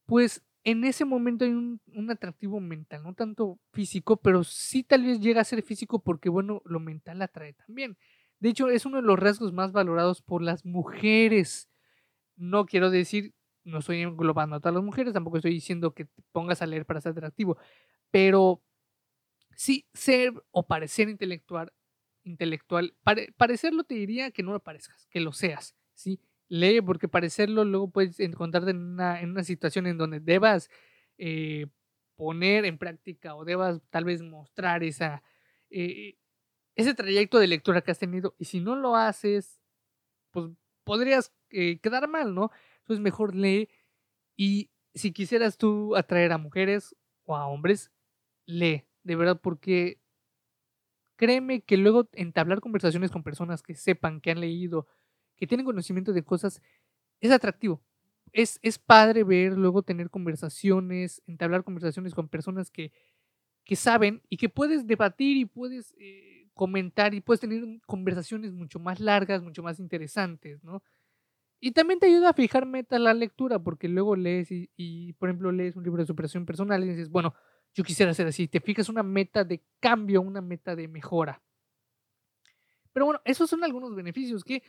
pues 0.04 0.42
en 0.64 0.84
ese 0.84 1.04
momento 1.04 1.44
hay 1.44 1.52
un, 1.52 1.80
un, 1.94 2.10
atractivo 2.10 2.60
mental, 2.60 3.02
no 3.02 3.14
tanto 3.14 3.58
físico, 3.72 4.16
pero 4.16 4.44
sí 4.44 4.82
tal 4.82 5.04
vez 5.04 5.20
llega 5.20 5.40
a 5.40 5.44
ser 5.44 5.62
físico 5.62 6.02
porque, 6.02 6.28
bueno, 6.28 6.60
lo 6.64 6.80
mental 6.80 7.22
atrae 7.22 7.54
también. 7.54 7.96
De 8.40 8.50
hecho, 8.50 8.68
es 8.68 8.84
uno 8.84 8.96
de 8.98 9.02
los 9.02 9.18
rasgos 9.18 9.52
más 9.52 9.72
valorados 9.72 10.22
por 10.22 10.42
las 10.42 10.64
mujeres. 10.64 11.70
No 12.36 12.66
quiero 12.66 12.90
decir 12.90 13.35
no 13.66 13.78
estoy 13.78 14.00
englobando 14.02 14.56
a 14.56 14.60
todas 14.60 14.74
las 14.74 14.84
mujeres, 14.84 15.12
tampoco 15.12 15.38
estoy 15.38 15.52
diciendo 15.52 15.92
que 15.92 16.06
te 16.06 16.22
pongas 16.32 16.62
a 16.62 16.66
leer 16.66 16.86
para 16.86 17.00
ser 17.00 17.12
atractivo, 17.12 17.58
pero 18.10 18.62
sí 19.56 19.86
ser 19.94 20.32
o 20.52 20.66
parecer 20.66 21.08
intelectual, 21.08 21.72
intelectual, 22.24 22.96
parecerlo 23.36 23.84
te 23.84 23.94
diría 23.94 24.30
que 24.30 24.42
no 24.42 24.52
lo 24.52 24.60
parezcas, 24.60 25.06
que 25.06 25.20
lo 25.20 25.32
seas, 25.32 25.76
¿sí? 25.94 26.20
Lee, 26.48 26.80
porque 26.80 27.08
parecerlo 27.08 27.64
luego 27.64 27.90
puedes 27.90 28.20
encontrarte 28.20 28.70
en 28.70 28.78
una, 28.78 29.20
en 29.20 29.30
una 29.30 29.44
situación 29.44 29.86
en 29.86 29.98
donde 29.98 30.20
debas 30.20 30.70
eh, 31.18 31.66
poner 32.16 32.64
en 32.64 32.78
práctica 32.78 33.34
o 33.34 33.44
debas 33.44 33.80
tal 33.90 34.04
vez 34.04 34.22
mostrar 34.22 34.84
esa, 34.84 35.22
eh, 35.70 36.16
ese 36.76 36.94
trayecto 36.94 37.38
de 37.38 37.48
lectura 37.48 37.82
que 37.82 37.90
has 37.90 37.98
tenido 37.98 38.36
y 38.38 38.44
si 38.44 38.60
no 38.60 38.76
lo 38.76 38.96
haces, 38.96 39.60
pues 40.30 40.50
podrías 40.84 41.32
eh, 41.50 41.80
quedar 41.80 42.08
mal, 42.08 42.34
¿no? 42.34 42.50
Entonces 42.86 43.02
mejor 43.02 43.34
lee 43.34 43.68
y 44.36 44.70
si 44.94 45.12
quisieras 45.12 45.58
tú 45.58 45.96
atraer 45.96 46.32
a 46.32 46.38
mujeres 46.38 46.96
o 47.24 47.36
a 47.36 47.46
hombres, 47.48 47.90
lee, 48.46 48.84
de 49.04 49.16
verdad, 49.16 49.40
porque 49.42 50.00
créeme 51.16 51.62
que 51.62 51.76
luego 51.76 52.08
entablar 52.12 52.60
conversaciones 52.60 53.10
con 53.10 53.22
personas 53.22 53.62
que 53.62 53.74
sepan, 53.74 54.20
que 54.20 54.30
han 54.30 54.40
leído, 54.40 54.86
que 55.36 55.46
tienen 55.46 55.66
conocimiento 55.66 56.12
de 56.12 56.22
cosas, 56.24 56.60
es 57.20 57.30
atractivo. 57.32 57.82
Es, 58.32 58.58
es 58.62 58.78
padre 58.78 59.24
ver, 59.24 59.52
luego 59.54 59.82
tener 59.82 60.10
conversaciones, 60.10 61.22
entablar 61.26 61.64
conversaciones 61.64 62.14
con 62.14 62.28
personas 62.28 62.70
que, 62.70 62.92
que 63.64 63.76
saben 63.76 64.22
y 64.30 64.38
que 64.38 64.48
puedes 64.50 64.86
debatir 64.86 65.36
y 65.38 65.46
puedes 65.46 65.94
eh, 65.98 66.48
comentar 66.54 67.14
y 67.14 67.20
puedes 67.22 67.40
tener 67.40 67.64
conversaciones 67.86 68.52
mucho 68.52 68.80
más 68.80 69.00
largas, 69.00 69.42
mucho 69.42 69.62
más 69.62 69.80
interesantes, 69.80 70.64
¿no? 70.64 70.82
Y 71.60 71.72
también 71.72 71.98
te 71.98 72.06
ayuda 72.06 72.30
a 72.30 72.34
fijar 72.34 72.66
meta 72.66 72.98
la 72.98 73.14
lectura, 73.14 73.58
porque 73.58 73.88
luego 73.88 74.14
lees 74.14 74.48
y, 74.50 75.12
por 75.14 75.28
ejemplo, 75.28 75.52
lees 75.52 75.76
un 75.76 75.84
libro 75.84 76.02
de 76.02 76.06
superación 76.06 76.44
personal 76.44 76.84
y 76.84 76.88
dices, 76.88 77.08
bueno, 77.10 77.34
yo 77.74 77.82
quisiera 77.82 78.12
hacer 78.12 78.26
así. 78.26 78.46
Te 78.48 78.60
fijas 78.60 78.88
una 78.88 79.02
meta 79.02 79.44
de 79.44 79.62
cambio, 79.80 80.20
una 80.20 80.40
meta 80.40 80.76
de 80.76 80.88
mejora. 80.88 81.42
Pero 82.92 83.06
bueno, 83.06 83.20
esos 83.24 83.48
son 83.48 83.64
algunos 83.64 83.94
beneficios 83.94 84.44
que 84.44 84.62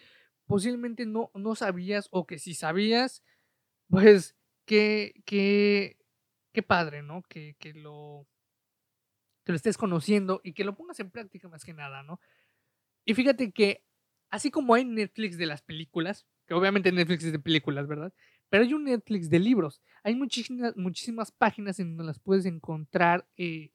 posiblemente 0.46 1.06
no, 1.06 1.32
no 1.34 1.56
sabías 1.56 2.08
o 2.12 2.26
que 2.26 2.40
si 2.40 2.54
sabías, 2.54 3.24
pues 3.90 4.36
qué, 4.66 5.22
qué, 5.26 5.98
qué 6.54 6.64
padre, 6.64 7.04
¿no? 7.04 7.22
Que, 7.24 7.56
que, 7.60 7.74
lo, 7.74 8.28
que 9.44 9.52
lo 9.52 9.56
estés 9.56 9.78
conociendo 9.78 10.42
y 10.44 10.54
que 10.54 10.64
lo 10.64 10.76
pongas 10.76 11.00
en 11.00 11.12
práctica 11.12 11.48
más 11.50 11.64
que 11.64 11.74
nada, 11.74 12.04
¿no? 12.04 12.20
Y 13.06 13.14
fíjate 13.14 13.52
que 13.52 13.86
así 14.30 14.52
como 14.52 14.74
hay 14.74 14.84
Netflix 14.84 15.38
de 15.38 15.46
las 15.46 15.62
películas, 15.62 16.26
que 16.48 16.54
obviamente 16.54 16.92
Netflix 16.92 17.26
es 17.26 17.32
de 17.32 17.40
películas, 17.40 17.88
¿verdad? 17.88 18.14
Pero 18.50 18.64
hay 18.64 18.74
un 18.74 18.86
Netflix 18.86 19.30
de 19.30 19.40
libros. 19.40 19.82
Hay 20.04 20.16
muchísimas, 20.16 20.76
muchísimas 20.78 21.32
páginas 21.32 21.80
en 21.80 21.90
donde 21.90 22.06
las 22.06 22.20
puedes 22.20 22.46
encontrar 22.46 23.28
eh, 23.36 23.72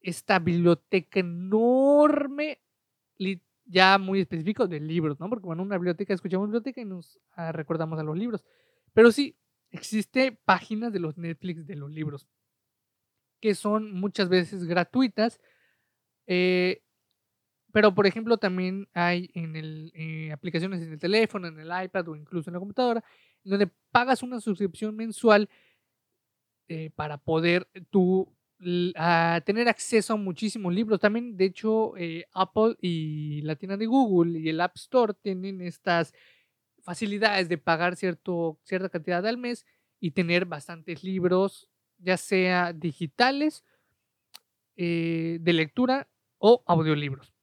esta 0.00 0.38
biblioteca 0.38 1.20
enorme, 1.20 2.60
ya 3.66 3.98
muy 3.98 4.20
específico 4.20 4.66
de 4.66 4.80
libros, 4.80 5.20
¿no? 5.20 5.28
Porque 5.28 5.44
bueno, 5.44 5.62
una 5.62 5.76
biblioteca, 5.76 6.14
escuchamos 6.14 6.48
biblioteca 6.48 6.80
y 6.80 6.86
nos 6.86 7.20
ah, 7.32 7.52
recordamos 7.52 7.98
a 7.98 8.02
los 8.02 8.16
libros. 8.16 8.44
Pero 8.94 9.12
sí, 9.12 9.36
existe 9.70 10.32
páginas 10.32 10.92
de 10.92 11.00
los 11.00 11.18
Netflix 11.18 11.66
de 11.66 11.76
los 11.76 11.90
libros 11.90 12.26
que 13.40 13.54
son 13.54 13.92
muchas 13.92 14.28
veces 14.28 14.64
gratuitas. 14.64 15.40
Eh, 16.26 16.82
pero, 17.72 17.94
por 17.94 18.06
ejemplo, 18.06 18.38
también 18.38 18.88
hay 18.94 19.30
en 19.34 19.54
el, 19.54 19.92
eh, 19.94 20.32
aplicaciones 20.32 20.80
en 20.82 20.92
el 20.92 20.98
teléfono, 20.98 21.48
en 21.48 21.60
el 21.60 21.84
iPad 21.84 22.08
o 22.08 22.16
incluso 22.16 22.48
en 22.48 22.54
la 22.54 22.60
computadora, 22.60 23.04
donde 23.44 23.68
pagas 23.90 24.22
una 24.22 24.40
suscripción 24.40 24.96
mensual 24.96 25.48
eh, 26.68 26.90
para 26.94 27.18
poder 27.18 27.68
tú 27.90 28.34
a 28.96 29.40
tener 29.46 29.68
acceso 29.68 30.14
a 30.14 30.16
muchísimos 30.16 30.74
libros. 30.74 30.98
También, 30.98 31.36
de 31.36 31.44
hecho, 31.44 31.96
eh, 31.96 32.24
Apple 32.32 32.76
y 32.80 33.42
la 33.42 33.54
tienda 33.54 33.76
de 33.76 33.86
Google 33.86 34.40
y 34.40 34.48
el 34.48 34.60
App 34.60 34.76
Store 34.76 35.14
tienen 35.14 35.60
estas 35.60 36.12
facilidades 36.82 37.48
de 37.48 37.58
pagar 37.58 37.96
cierto, 37.96 38.58
cierta 38.64 38.88
cantidad 38.88 39.24
al 39.26 39.36
mes 39.36 39.64
y 40.00 40.10
tener 40.12 40.46
bastantes 40.46 41.04
libros, 41.04 41.68
ya 41.98 42.16
sea 42.16 42.72
digitales, 42.72 43.64
de 44.76 45.52
lectura 45.52 46.08
o 46.38 46.62
audiolibros. 46.64 47.37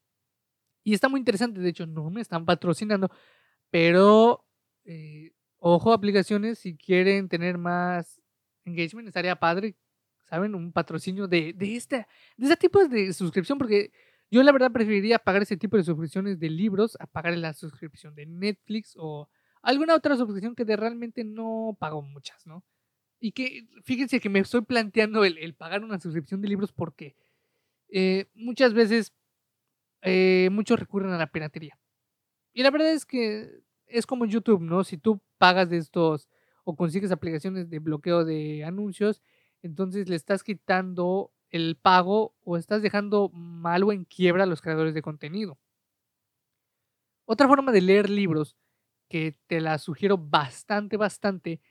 Y 0.86 0.93
está 0.93 1.10
muy 1.10 1.19
interesante, 1.19 1.60
de 1.60 1.67
hecho, 1.67 1.86
no 1.86 2.10
me 2.10 2.21
están 2.21 2.45
patrocinando, 2.45 3.12
pero 3.69 4.45
eh, 4.86 5.34
ojo, 5.58 5.91
aplicaciones, 5.91 6.60
si 6.60 6.78
quieren 6.78 7.28
tener 7.28 7.58
más 7.58 8.21
engagement, 8.63 9.10
estaría 9.10 9.36
padre 9.36 9.76
¿saben? 10.26 10.56
Un 10.56 10.71
patrocinio 10.71 11.28
de, 11.28 11.54
de, 11.54 11.76
este, 11.76 12.08
de 12.38 12.45
este 12.45 12.58
tipo 12.58 12.86
de 12.88 13.13
suscripción, 13.13 13.58
porque 13.58 13.91
yo 14.32 14.43
la 14.43 14.52
verdad 14.52 14.71
preferiría 14.71 15.19
pagar 15.19 15.43
ese 15.43 15.58
tipo 15.58 15.78
de 15.78 15.84
suscripciones 15.84 16.39
de 16.39 16.50
libros 16.50 16.98
a 17.00 17.08
pagar 17.08 17.38
la 17.38 17.54
suscripción 17.54 18.15
de 18.15 18.26
Netflix 18.26 18.95
o 18.98 19.30
alguna 19.62 19.95
otra 19.95 20.17
suscripción 20.17 20.56
que 20.56 20.65
de 20.65 20.76
realmente 20.76 21.24
no 21.24 21.78
pago 21.80 22.02
muchas, 22.02 22.45
¿no? 22.45 22.63
Y 23.19 23.32
que 23.32 23.67
fíjense 23.84 24.19
que 24.19 24.30
me 24.30 24.39
estoy 24.39 24.62
planteando 24.62 25.24
el, 25.24 25.54
pagar 25.56 25.84
una 25.84 26.00
suscripción 26.00 26.41
de 26.41 26.50
libros 26.50 26.71
porque 26.71 27.15
eh, 27.89 28.26
muchas 28.34 28.74
veces 28.74 29.13
eh, 30.06 30.50
muchos 30.52 30.80
recurren 30.80 31.12
a 31.12 31.18
la 31.18 31.28
piratería. 31.28 31.78
Y 32.54 32.63
la 32.63 32.72
verdad 32.72 32.91
es 32.94 33.06
que 33.06 33.50
es 33.88 34.06
como 34.06 34.26
YouTube, 34.26 34.62
¿no? 34.62 34.84
Si 34.84 34.98
tú 34.98 35.22
pagas 35.38 35.70
de 35.70 35.78
estos 35.78 36.30
o 36.63 36.76
consigues 36.76 37.12
aplicaciones 37.12 37.70
de 37.70 37.80
bloqueo 37.80 38.26
de 38.26 38.63
anuncios, 38.63 39.22
entonces 39.62 40.10
le 40.10 40.15
estás 40.15 40.44
quitando 40.44 41.32
el 41.50 41.78
pago 41.78 42.36
o 42.44 42.58
estás 42.58 42.82
dejando 42.82 43.30
mal 43.30 43.84
o 43.84 43.91
en 43.91 44.06
quiebra 44.06 44.44
a 44.44 44.48
los 44.48 44.62
creadores 44.62 44.94
de 44.94 45.02
contenido. 45.02 45.58
Otra 47.26 47.48
forma 47.48 47.72
de 47.72 47.82
leer 47.82 48.10
libros 48.10 48.56
que 49.10 49.36
te 49.48 49.62
la 49.62 49.78
sugiero 49.78 50.18
bastante, 50.18 50.98
bastante, 50.98 51.62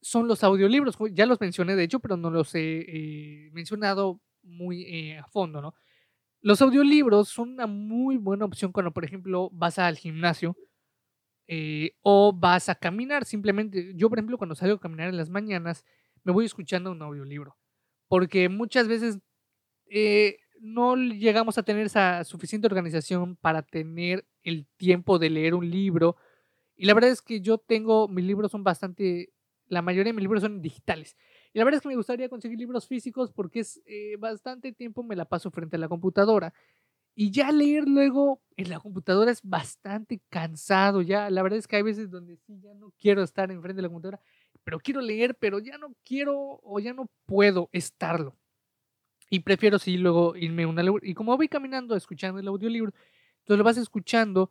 son 0.00 0.28
los 0.28 0.44
audiolibros. 0.44 0.96
Ya 1.12 1.26
los 1.26 1.40
mencioné, 1.40 1.76
de 1.76 1.84
hecho, 1.84 2.00
pero 2.00 2.16
no 2.16 2.30
los 2.30 2.54
he 2.54 2.80
eh, 3.46 3.50
mencionado 3.52 4.20
muy 4.42 4.82
eh, 4.84 5.18
a 5.18 5.26
fondo, 5.26 5.62
¿no? 5.62 5.74
Los 6.42 6.60
audiolibros 6.60 7.28
son 7.28 7.50
una 7.50 7.66
muy 7.68 8.16
buena 8.16 8.44
opción 8.44 8.72
cuando, 8.72 8.92
por 8.92 9.04
ejemplo, 9.04 9.48
vas 9.52 9.78
al 9.78 9.96
gimnasio 9.96 10.56
eh, 11.48 11.92
o 12.02 12.32
vas 12.32 12.68
a 12.68 12.74
caminar. 12.74 13.24
Simplemente, 13.24 13.92
yo, 13.96 14.08
por 14.08 14.18
ejemplo, 14.18 14.38
cuando 14.38 14.54
salgo 14.56 14.76
a 14.76 14.80
caminar 14.80 15.08
en 15.08 15.16
las 15.16 15.30
mañanas, 15.30 15.84
me 16.24 16.32
voy 16.32 16.46
escuchando 16.46 16.92
un 16.92 17.02
audiolibro. 17.02 17.56
Porque 18.08 18.48
muchas 18.48 18.88
veces 18.88 19.18
eh, 19.90 20.38
no 20.60 20.96
llegamos 20.96 21.58
a 21.58 21.64
tener 21.64 21.86
esa 21.86 22.24
suficiente 22.24 22.66
organización 22.68 23.36
para 23.36 23.62
tener 23.62 24.26
el 24.44 24.66
tiempo 24.76 25.18
de 25.18 25.30
leer 25.30 25.54
un 25.54 25.70
libro. 25.70 26.16
Y 26.76 26.86
la 26.86 26.94
verdad 26.94 27.10
es 27.10 27.22
que 27.22 27.40
yo 27.40 27.58
tengo, 27.58 28.08
mis 28.08 28.24
libros 28.24 28.52
son 28.52 28.64
bastante, 28.64 29.32
la 29.68 29.82
mayoría 29.82 30.10
de 30.10 30.14
mis 30.14 30.22
libros 30.24 30.42
son 30.42 30.62
digitales. 30.62 31.16
Y 31.52 31.58
la 31.58 31.64
verdad 31.64 31.78
es 31.78 31.82
que 31.82 31.88
me 31.88 31.96
gustaría 31.96 32.28
conseguir 32.28 32.58
libros 32.58 32.86
físicos 32.86 33.30
porque 33.32 33.60
es 33.60 33.80
eh, 33.86 34.16
bastante 34.18 34.72
tiempo 34.72 35.02
me 35.02 35.16
la 35.16 35.24
paso 35.26 35.50
frente 35.50 35.76
a 35.76 35.78
la 35.78 35.88
computadora. 35.88 36.52
Y 37.14 37.30
ya 37.30 37.52
leer 37.52 37.86
luego 37.86 38.40
en 38.56 38.70
la 38.70 38.80
computadora 38.80 39.30
es 39.30 39.42
bastante 39.42 40.22
cansado. 40.30 41.02
Ya, 41.02 41.28
la 41.30 41.42
verdad 41.42 41.58
es 41.58 41.66
que 41.66 41.76
hay 41.76 41.82
veces 41.82 42.10
donde 42.10 42.36
sí, 42.38 42.58
ya 42.60 42.74
no 42.74 42.92
quiero 42.98 43.22
estar 43.22 43.50
enfrente 43.50 43.76
de 43.76 43.82
la 43.82 43.88
computadora 43.88 44.20
pero 44.64 44.78
quiero 44.80 45.00
leer, 45.00 45.34
pero 45.36 45.58
ya 45.58 45.78
no 45.78 45.94
quiero 46.04 46.60
o 46.62 46.78
ya 46.80 46.92
no 46.92 47.08
puedo 47.26 47.68
estarlo. 47.72 48.36
Y 49.30 49.40
prefiero 49.40 49.78
sí 49.78 49.96
luego 49.96 50.36
irme 50.36 50.64
a 50.64 50.68
una... 50.68 50.84
Y 51.02 51.14
como 51.14 51.36
voy 51.36 51.48
caminando 51.48 51.96
escuchando 51.96 52.38
el 52.38 52.48
audiolibro, 52.48 52.92
entonces 53.40 53.58
lo 53.58 53.64
vas 53.64 53.78
escuchando 53.78 54.50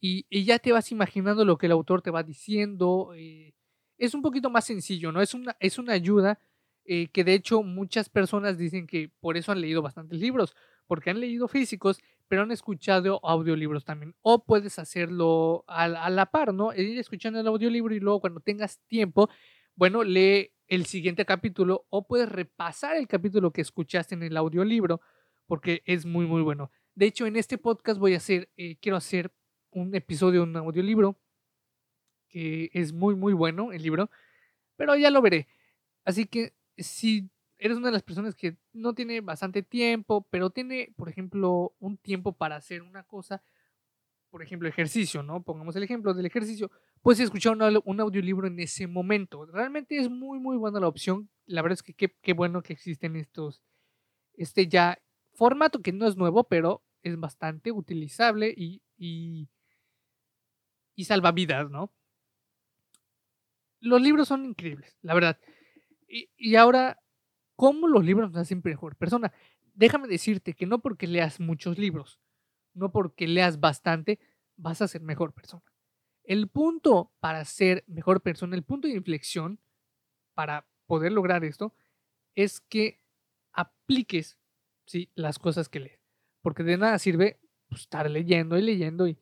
y, 0.00 0.26
ya 0.44 0.58
te 0.58 0.72
vas 0.72 0.92
imaginando 0.92 1.44
lo 1.44 1.56
que 1.58 1.66
el 1.66 1.72
autor 1.72 2.02
te 2.02 2.10
va 2.10 2.22
diciendo. 2.22 3.12
Eh, 3.16 3.54
es 3.98 4.14
un 4.14 4.22
poquito 4.22 4.50
más 4.50 4.64
sencillo, 4.64 5.12
¿no? 5.12 5.20
Es 5.20 5.34
una, 5.34 5.56
es 5.60 5.78
una 5.78 5.92
ayuda 5.92 6.38
eh, 6.84 7.08
que 7.08 7.24
de 7.24 7.34
hecho 7.34 7.62
muchas 7.62 8.08
personas 8.08 8.58
dicen 8.58 8.86
que 8.86 9.10
por 9.20 9.36
eso 9.36 9.52
han 9.52 9.60
leído 9.60 9.82
bastantes 9.82 10.18
libros, 10.18 10.54
porque 10.86 11.10
han 11.10 11.20
leído 11.20 11.48
físicos, 11.48 12.00
pero 12.28 12.42
han 12.42 12.52
escuchado 12.52 13.20
audiolibros 13.22 13.84
también. 13.84 14.14
O 14.22 14.44
puedes 14.44 14.78
hacerlo 14.78 15.64
a, 15.66 15.84
a 15.84 16.10
la 16.10 16.26
par, 16.26 16.52
¿no? 16.52 16.74
Ir 16.74 16.98
escuchando 16.98 17.40
el 17.40 17.46
audiolibro 17.46 17.94
y 17.94 18.00
luego 18.00 18.20
cuando 18.20 18.40
tengas 18.40 18.80
tiempo, 18.86 19.30
bueno, 19.76 20.04
lee 20.04 20.52
el 20.68 20.86
siguiente 20.86 21.24
capítulo 21.24 21.86
o 21.90 22.06
puedes 22.06 22.28
repasar 22.28 22.96
el 22.96 23.06
capítulo 23.06 23.52
que 23.52 23.60
escuchaste 23.60 24.14
en 24.14 24.22
el 24.22 24.36
audiolibro 24.36 25.00
porque 25.46 25.82
es 25.84 26.06
muy, 26.06 26.26
muy 26.26 26.42
bueno. 26.42 26.70
De 26.94 27.06
hecho, 27.06 27.26
en 27.26 27.36
este 27.36 27.58
podcast 27.58 27.98
voy 27.98 28.14
a 28.14 28.18
hacer, 28.18 28.50
eh, 28.56 28.76
quiero 28.80 28.96
hacer 28.96 29.32
un 29.70 29.94
episodio 29.94 30.42
un 30.42 30.56
audiolibro 30.56 31.18
que 32.34 32.68
es 32.72 32.92
muy, 32.92 33.14
muy 33.14 33.32
bueno 33.32 33.70
el 33.70 33.80
libro, 33.80 34.10
pero 34.74 34.96
ya 34.96 35.08
lo 35.08 35.22
veré. 35.22 35.46
Así 36.04 36.26
que 36.26 36.52
si 36.76 37.30
eres 37.58 37.76
una 37.76 37.86
de 37.86 37.92
las 37.92 38.02
personas 38.02 38.34
que 38.34 38.56
no 38.72 38.92
tiene 38.92 39.20
bastante 39.20 39.62
tiempo, 39.62 40.26
pero 40.30 40.50
tiene, 40.50 40.92
por 40.96 41.08
ejemplo, 41.08 41.76
un 41.78 41.96
tiempo 41.96 42.32
para 42.32 42.56
hacer 42.56 42.82
una 42.82 43.04
cosa, 43.04 43.40
por 44.30 44.42
ejemplo, 44.42 44.68
ejercicio, 44.68 45.22
¿no? 45.22 45.44
Pongamos 45.44 45.76
el 45.76 45.84
ejemplo 45.84 46.12
del 46.12 46.26
ejercicio, 46.26 46.72
puedes 47.02 47.20
escuchar 47.20 47.56
un, 47.84 48.00
audiolibro 48.00 48.48
en 48.48 48.58
ese 48.58 48.88
momento. 48.88 49.46
Realmente 49.46 49.96
es 49.96 50.10
muy, 50.10 50.40
muy 50.40 50.56
buena 50.56 50.80
la 50.80 50.88
opción. 50.88 51.30
La 51.46 51.62
verdad 51.62 51.78
es 51.78 51.84
que 51.84 51.94
qué, 51.94 52.32
bueno 52.32 52.62
que 52.64 52.72
existen 52.72 53.14
estos, 53.14 53.62
este 54.36 54.66
ya 54.66 54.98
formato 55.34 55.82
que 55.82 55.92
no 55.92 56.08
es 56.08 56.16
nuevo, 56.16 56.42
pero 56.42 56.82
es 57.02 57.16
bastante 57.16 57.70
utilizable 57.70 58.52
y, 58.56 58.82
y, 58.96 59.48
y 60.96 61.04
salvavidas, 61.04 61.70
¿no? 61.70 61.92
Los 63.80 64.00
libros 64.00 64.28
son 64.28 64.44
increíbles, 64.44 64.96
la 65.02 65.14
verdad. 65.14 65.38
Y, 66.08 66.30
y 66.36 66.56
ahora 66.56 67.00
cómo 67.56 67.88
los 67.88 68.04
libros 68.04 68.30
nos 68.30 68.42
hacen 68.42 68.60
mejor 68.64 68.96
persona. 68.96 69.32
Déjame 69.74 70.08
decirte 70.08 70.54
que 70.54 70.66
no 70.66 70.80
porque 70.80 71.06
leas 71.06 71.40
muchos 71.40 71.78
libros, 71.78 72.20
no 72.74 72.92
porque 72.92 73.26
leas 73.26 73.60
bastante, 73.60 74.18
vas 74.56 74.82
a 74.82 74.88
ser 74.88 75.02
mejor 75.02 75.32
persona. 75.32 75.64
El 76.22 76.48
punto 76.48 77.12
para 77.20 77.44
ser 77.44 77.84
mejor 77.86 78.22
persona, 78.22 78.56
el 78.56 78.62
punto 78.62 78.88
de 78.88 78.94
inflexión 78.94 79.60
para 80.34 80.66
poder 80.86 81.12
lograr 81.12 81.44
esto, 81.44 81.74
es 82.34 82.60
que 82.60 83.00
apliques 83.52 84.38
¿sí? 84.86 85.10
las 85.14 85.38
cosas 85.38 85.68
que 85.68 85.80
lees. 85.80 86.00
Porque 86.40 86.62
de 86.62 86.76
nada 86.76 86.98
sirve 86.98 87.40
pues, 87.68 87.82
estar 87.82 88.10
leyendo 88.10 88.58
y 88.58 88.62
leyendo 88.62 89.06
y, 89.06 89.18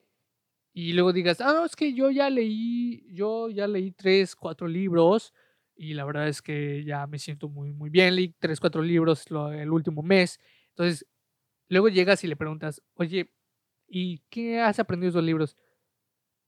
y 0.74 0.94
luego 0.94 1.12
digas, 1.12 1.40
ah, 1.40 1.52
no, 1.52 1.64
es 1.66 1.76
que 1.76 1.92
yo 1.92 2.10
ya 2.10 2.30
leí, 2.30 3.06
yo 3.12 3.50
ya 3.50 3.66
leí 3.66 3.92
tres, 3.92 4.34
cuatro 4.34 4.66
libros 4.66 5.34
y 5.76 5.94
la 5.94 6.04
verdad 6.04 6.28
es 6.28 6.40
que 6.40 6.84
ya 6.84 7.06
me 7.06 7.18
siento 7.18 7.48
muy, 7.48 7.72
muy 7.72 7.90
bien. 7.90 8.16
Leí 8.16 8.34
tres, 8.38 8.60
cuatro 8.60 8.82
libros 8.82 9.26
el 9.30 9.70
último 9.70 10.02
mes. 10.02 10.40
Entonces, 10.70 11.06
luego 11.68 11.88
llegas 11.88 12.24
y 12.24 12.28
le 12.28 12.36
preguntas, 12.36 12.82
oye, 12.94 13.30
¿y 13.88 14.20
qué 14.30 14.60
has 14.60 14.78
aprendido 14.78 15.12
de 15.12 15.18
esos 15.18 15.24
libros? 15.26 15.56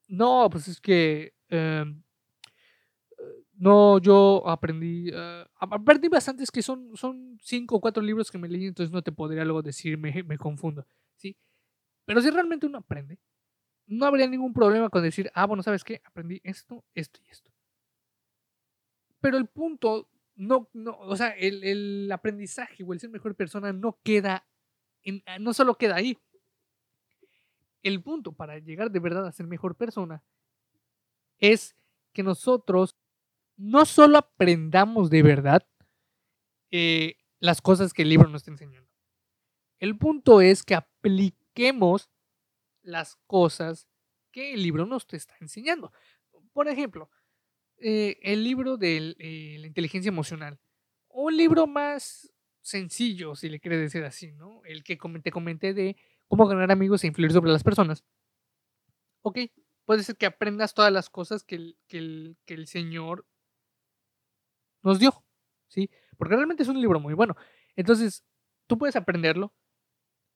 No, 0.08 0.48
pues 0.50 0.68
es 0.68 0.80
que 0.80 1.34
em, 1.48 2.02
no, 3.56 3.98
yo 3.98 4.42
aprendí, 4.48 5.10
uh, 5.10 5.46
aprendí 5.60 6.08
bastantes 6.08 6.50
que 6.50 6.62
son, 6.62 6.96
son 6.96 7.38
cinco 7.40 7.76
o 7.76 7.80
cuatro 7.80 8.02
libros 8.02 8.30
que 8.30 8.38
me 8.38 8.48
leí, 8.48 8.66
entonces 8.66 8.92
no 8.92 9.02
te 9.02 9.12
podría 9.12 9.44
luego 9.44 9.62
decir, 9.62 9.96
me, 9.96 10.22
me 10.24 10.38
confundo, 10.38 10.87
¿sí? 11.16 11.37
Pero 12.04 12.20
si 12.20 12.30
realmente 12.30 12.66
uno 12.66 12.78
aprende, 12.78 13.18
no 13.86 14.06
habría 14.06 14.26
ningún 14.26 14.52
problema 14.52 14.88
con 14.88 15.02
decir, 15.02 15.30
ah, 15.34 15.46
bueno, 15.46 15.62
¿sabes 15.62 15.84
qué? 15.84 16.00
Aprendí 16.04 16.40
esto, 16.44 16.84
esto 16.94 17.20
y 17.26 17.30
esto. 17.30 17.50
Pero 19.20 19.36
el 19.36 19.46
punto, 19.46 20.08
no, 20.36 20.68
no, 20.72 20.98
o 20.98 21.16
sea, 21.16 21.30
el, 21.30 21.64
el 21.64 22.12
aprendizaje 22.12 22.84
o 22.84 22.92
el 22.92 23.00
ser 23.00 23.10
mejor 23.10 23.34
persona 23.34 23.72
no 23.72 23.98
queda, 24.02 24.46
en, 25.02 25.22
no 25.40 25.52
solo 25.52 25.76
queda 25.76 25.96
ahí. 25.96 26.18
El 27.82 28.02
punto 28.02 28.32
para 28.32 28.58
llegar 28.58 28.90
de 28.90 29.00
verdad 29.00 29.26
a 29.26 29.32
ser 29.32 29.46
mejor 29.46 29.76
persona 29.76 30.22
es 31.38 31.76
que 32.12 32.22
nosotros 32.22 32.96
no 33.56 33.84
solo 33.84 34.18
aprendamos 34.18 35.10
de 35.10 35.22
verdad 35.22 35.66
eh, 36.70 37.16
las 37.40 37.60
cosas 37.60 37.92
que 37.92 38.02
el 38.02 38.08
libro 38.08 38.28
nos 38.28 38.42
está 38.42 38.50
enseñando. 38.50 38.90
El 39.78 39.98
punto 39.98 40.40
es 40.40 40.62
que 40.62 40.74
apliquemos 40.74 42.08
las 42.84 43.16
cosas 43.26 43.88
que 44.30 44.54
el 44.54 44.62
libro 44.62 44.86
nos 44.86 45.06
está 45.10 45.34
enseñando. 45.40 45.92
Por 46.52 46.68
ejemplo, 46.68 47.10
eh, 47.78 48.18
el 48.22 48.44
libro 48.44 48.76
de 48.76 49.16
eh, 49.18 49.56
la 49.58 49.66
inteligencia 49.66 50.08
emocional. 50.08 50.58
Un 51.08 51.36
libro 51.36 51.66
más 51.66 52.32
sencillo, 52.60 53.34
si 53.36 53.48
le 53.48 53.60
quiere 53.60 53.76
decir 53.76 54.04
así, 54.04 54.32
¿no? 54.32 54.64
El 54.64 54.82
que 54.82 54.98
te 55.22 55.30
comenté 55.30 55.74
de 55.74 55.96
cómo 56.28 56.46
ganar 56.46 56.72
amigos 56.72 57.04
e 57.04 57.08
influir 57.08 57.32
sobre 57.32 57.52
las 57.52 57.62
personas. 57.62 58.04
Ok, 59.22 59.38
puede 59.84 60.02
ser 60.02 60.16
que 60.16 60.26
aprendas 60.26 60.74
todas 60.74 60.92
las 60.92 61.10
cosas 61.10 61.44
que 61.44 61.56
el, 61.56 61.78
que 61.86 62.54
el 62.54 62.66
Señor 62.66 63.26
nos 64.82 64.98
dio, 64.98 65.24
¿sí? 65.68 65.90
Porque 66.16 66.36
realmente 66.36 66.62
es 66.62 66.68
un 66.68 66.80
libro 66.80 67.00
muy 67.00 67.14
bueno. 67.14 67.36
Entonces, 67.76 68.24
tú 68.66 68.78
puedes 68.78 68.96
aprenderlo, 68.96 69.52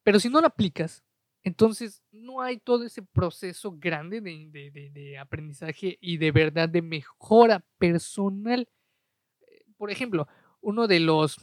pero 0.03 0.21
si 0.21 0.29
no 0.29 0.41
lo 0.41 0.47
aplicas, 0.47 1.05
entonces 1.43 2.03
no 2.11 2.41
hay 2.41 2.59
todo 2.59 2.85
ese 2.85 3.03
proceso 3.03 3.73
grande 3.73 4.21
de, 4.21 5.19
aprendizaje 5.19 5.99
y 6.01 6.19
de 6.19 6.33
verdad 6.33 6.69
de 6.69 6.83
mejora 6.83 7.65
personal. 7.79 8.69
Por 9.77 9.91
ejemplo, 9.91 10.27
uno 10.61 10.87
de 10.87 11.01
los 11.01 11.39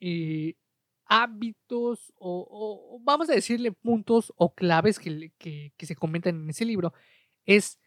eh, 0.00 0.54
hábitos 1.06 2.12
o, 2.16 3.00
vamos 3.02 3.30
a 3.30 3.34
decirle 3.34 3.72
puntos 3.72 4.32
o 4.36 4.54
claves 4.54 4.98
que, 4.98 5.32
que 5.38 5.86
se 5.86 5.96
comentan 5.96 6.42
en 6.42 6.50
ese 6.50 6.64
libro 6.64 6.92
es 7.46 7.78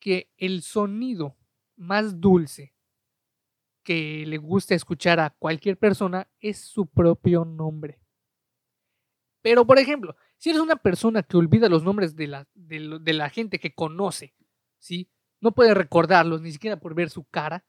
que 0.00 0.30
el 0.36 0.62
sonido 0.62 1.36
más 1.76 2.20
dulce 2.20 2.74
que 3.82 4.26
le 4.26 4.38
gusta 4.38 4.74
escuchar 4.74 5.20
a 5.20 5.30
cualquier 5.30 5.78
persona 5.78 6.28
es 6.40 6.58
su 6.58 6.86
propio 6.86 7.44
nombre. 7.44 7.98
Pero, 9.42 9.66
por 9.66 9.78
ejemplo, 9.78 10.16
si 10.36 10.50
eres 10.50 10.60
una 10.60 10.76
persona 10.76 11.22
que 11.22 11.36
olvida 11.36 11.68
los 11.68 11.84
nombres 11.84 12.16
de 12.16 12.26
la, 12.26 12.48
de, 12.54 13.12
la 13.12 13.30
gente 13.30 13.58
que 13.58 13.74
conoce, 13.74 14.34
¿sí? 14.78 15.08
No 15.40 15.52
puede 15.52 15.74
recordarlos 15.74 16.40
ni 16.40 16.52
siquiera 16.52 16.80
por 16.80 16.94
ver 16.94 17.10
su 17.10 17.24
cara. 17.24 17.64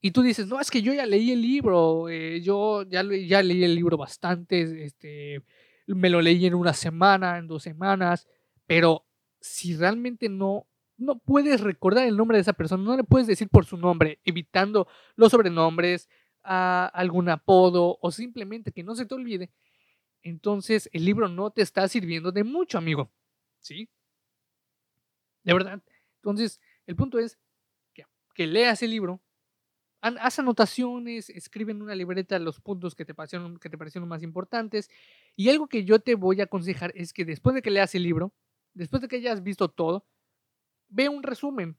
Y 0.00 0.12
tú 0.12 0.22
dices, 0.22 0.46
no, 0.46 0.60
es 0.60 0.70
que 0.70 0.80
yo 0.80 0.92
ya 0.94 1.06
leí 1.06 1.32
el 1.32 1.42
libro, 1.42 2.08
eh, 2.08 2.40
yo 2.40 2.84
ya, 2.84 3.02
leí 3.02 3.64
el 3.64 3.74
libro 3.74 3.96
bastante, 3.96 4.84
este, 4.84 5.42
me 5.86 6.08
lo 6.08 6.20
leí 6.20 6.46
en 6.46 6.54
una 6.54 6.72
semana, 6.72 7.38
en 7.38 7.48
dos 7.48 7.64
semanas, 7.64 8.28
pero 8.66 9.06
si 9.40 9.76
realmente 9.76 10.28
no 10.28 10.66
no 10.98 11.16
puedes 11.16 11.60
recordar 11.60 12.08
el 12.08 12.16
nombre 12.16 12.38
de 12.38 12.42
esa 12.42 12.52
persona, 12.52 12.82
no 12.82 12.96
le 12.96 13.04
puedes 13.04 13.28
decir 13.28 13.48
por 13.48 13.64
su 13.64 13.76
nombre, 13.76 14.18
evitando 14.24 14.88
los 15.14 15.30
sobrenombres, 15.30 16.08
a 16.50 16.86
algún 16.86 17.28
apodo 17.28 17.98
o 18.00 18.10
simplemente 18.10 18.72
que 18.72 18.82
no 18.82 18.94
se 18.94 19.04
te 19.04 19.14
olvide, 19.14 19.50
entonces 20.22 20.88
el 20.92 21.04
libro 21.04 21.28
no 21.28 21.50
te 21.50 21.62
está 21.62 21.86
sirviendo 21.88 22.32
de 22.32 22.44
mucho, 22.44 22.78
amigo. 22.78 23.10
¿Sí? 23.60 23.88
De 25.44 25.52
verdad. 25.52 25.82
Entonces, 26.16 26.60
el 26.86 26.96
punto 26.96 27.18
es 27.18 27.38
que, 28.34 28.46
leas 28.46 28.82
el 28.82 28.90
libro, 28.90 29.20
haz 30.00 30.38
anotaciones, 30.38 31.28
escribe 31.30 31.72
en 31.72 31.82
una 31.82 31.94
libreta 31.94 32.38
los 32.38 32.60
puntos 32.60 32.94
que 32.94 33.04
te, 33.04 33.14
parecieron, 33.14 33.58
que 33.58 33.68
te 33.68 33.76
parecieron 33.76 34.08
más 34.08 34.22
importantes. 34.22 34.90
Y 35.34 35.48
algo 35.48 35.66
que 35.66 35.84
yo 35.84 35.98
te 35.98 36.14
voy 36.14 36.40
a 36.40 36.44
aconsejar 36.44 36.92
es 36.94 37.12
que 37.12 37.24
después 37.24 37.54
de 37.54 37.62
que 37.62 37.70
leas 37.70 37.94
el 37.94 38.04
libro, 38.04 38.32
después 38.74 39.02
de 39.02 39.08
que 39.08 39.16
hayas 39.16 39.42
visto 39.42 39.68
todo, 39.68 40.06
ve 40.88 41.08
un 41.08 41.22
resumen, 41.22 41.76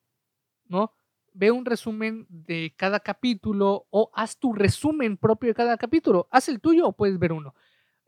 ¿no? 0.65 0.93
Ve 1.33 1.51
un 1.51 1.65
resumen 1.65 2.25
de 2.27 2.73
cada 2.75 2.99
capítulo 2.99 3.87
o 3.89 4.11
haz 4.13 4.37
tu 4.37 4.51
resumen 4.51 5.15
propio 5.15 5.49
de 5.49 5.55
cada 5.55 5.77
capítulo. 5.77 6.27
Haz 6.31 6.49
el 6.49 6.59
tuyo 6.59 6.87
o 6.87 6.91
puedes 6.91 7.19
ver 7.19 7.31
uno. 7.31 7.53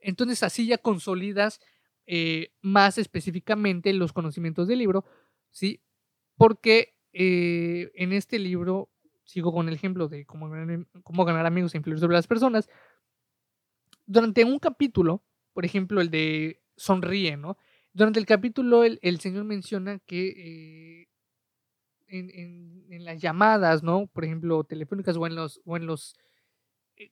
Entonces 0.02 0.44
así 0.44 0.68
ya 0.68 0.78
consolidas 0.78 1.60
eh, 2.08 2.52
más 2.62 2.98
específicamente 2.98 3.94
los 3.94 4.14
conocimientos 4.14 4.68
del 4.68 4.80
libro, 4.80 5.06
¿sí? 5.52 5.82
Porque 6.36 6.96
eh, 7.14 7.92
en 7.96 8.14
este 8.14 8.40
libro, 8.40 8.90
sigo 9.24 9.54
con 9.54 9.68
el 9.70 9.76
ejemplo 9.76 10.08
de 10.08 10.26
cómo 10.26 11.26
ganar, 11.26 11.46
amigos 11.46 11.74
e 11.74 11.78
influir 11.78 12.00
sobre 12.00 12.16
las 12.16 12.28
personas, 12.28 12.70
durante 14.06 14.44
un 14.44 14.60
capítulo, 14.60 15.24
por 15.54 15.64
ejemplo 15.64 16.02
el 16.02 16.10
de 16.10 16.62
Sonríe, 16.76 17.38
¿no? 17.38 17.58
Durante 17.94 18.20
el 18.20 18.26
capítulo, 18.26 18.84
el, 18.84 19.20
Señor 19.20 19.44
menciona 19.44 20.00
que 20.00 21.04
eh, 21.04 21.08
en, 22.08 23.06
las 23.06 23.22
llamadas, 23.22 23.84
¿no? 23.84 24.08
Por 24.08 24.26
ejemplo, 24.26 24.64
telefónicas 24.64 25.16
o 25.18 25.28
en 25.28 25.36
los, 25.36 25.62
o 25.66 25.78
en 25.78 25.86
los 25.86 26.16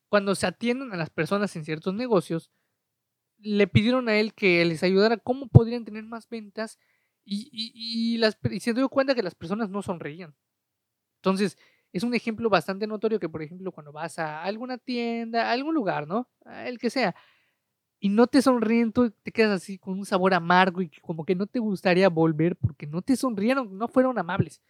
cuando 0.08 0.36
se 0.36 0.47
atienden 0.47 0.93
a 0.93 0.97
las 0.97 1.10
personas 1.10 1.56
en 1.56 1.65
ciertos 1.65 1.93
negocios, 1.93 2.52
le 3.39 3.67
pidieron 3.67 4.10
a 4.10 4.17
él 4.17 4.34
que 4.34 4.63
les 4.65 4.84
ayudara 4.84 5.17
cómo 5.17 5.47
podrían 5.47 5.86
tener 5.86 6.04
más 6.04 6.28
ventas 6.30 6.78
y, 7.25 7.49
y, 7.52 8.17
las, 8.17 8.38
y 8.49 8.60
se 8.60 8.73
dio 8.73 8.89
cuenta 8.89 9.15
que 9.15 9.23
las 9.23 9.36
personas 9.36 9.69
no 9.69 9.82
sonreían. 9.82 10.36
Entonces, 11.17 11.58
es 11.93 12.04
un 12.04 12.13
ejemplo 12.13 12.49
bastante 12.49 12.88
notorio 12.88 13.19
que, 13.19 13.30
por 13.30 13.41
ejemplo, 13.41 13.71
cuando 13.71 13.91
vas 13.91 14.19
a 14.19 14.43
alguna 14.43 14.78
tienda, 14.78 15.49
a 15.49 15.52
algún 15.52 15.75
lugar, 15.75 16.08
¿no? 16.08 16.30
el 16.65 16.80
que 16.80 16.89
sea, 16.89 17.15
y 17.99 18.10
no 18.10 18.28
te 18.28 18.41
sonríen, 18.41 18.93
tú 18.93 19.12
te 19.12 19.32
quedas 19.32 19.62
así 19.62 19.78
con 19.78 19.97
un 19.99 20.06
sabor 20.06 20.34
amargo 20.34 20.82
y 20.82 20.89
como 21.02 21.25
que 21.25 21.36
no 21.36 21.47
te 21.47 21.60
gustaría 21.60 22.10
volver 22.10 22.56
porque 22.56 22.88
no 22.88 23.02
te 23.02 23.15
sonrieron, 23.15 23.78
no 23.78 23.88
fueron 23.88 24.17
amables. 24.17 24.62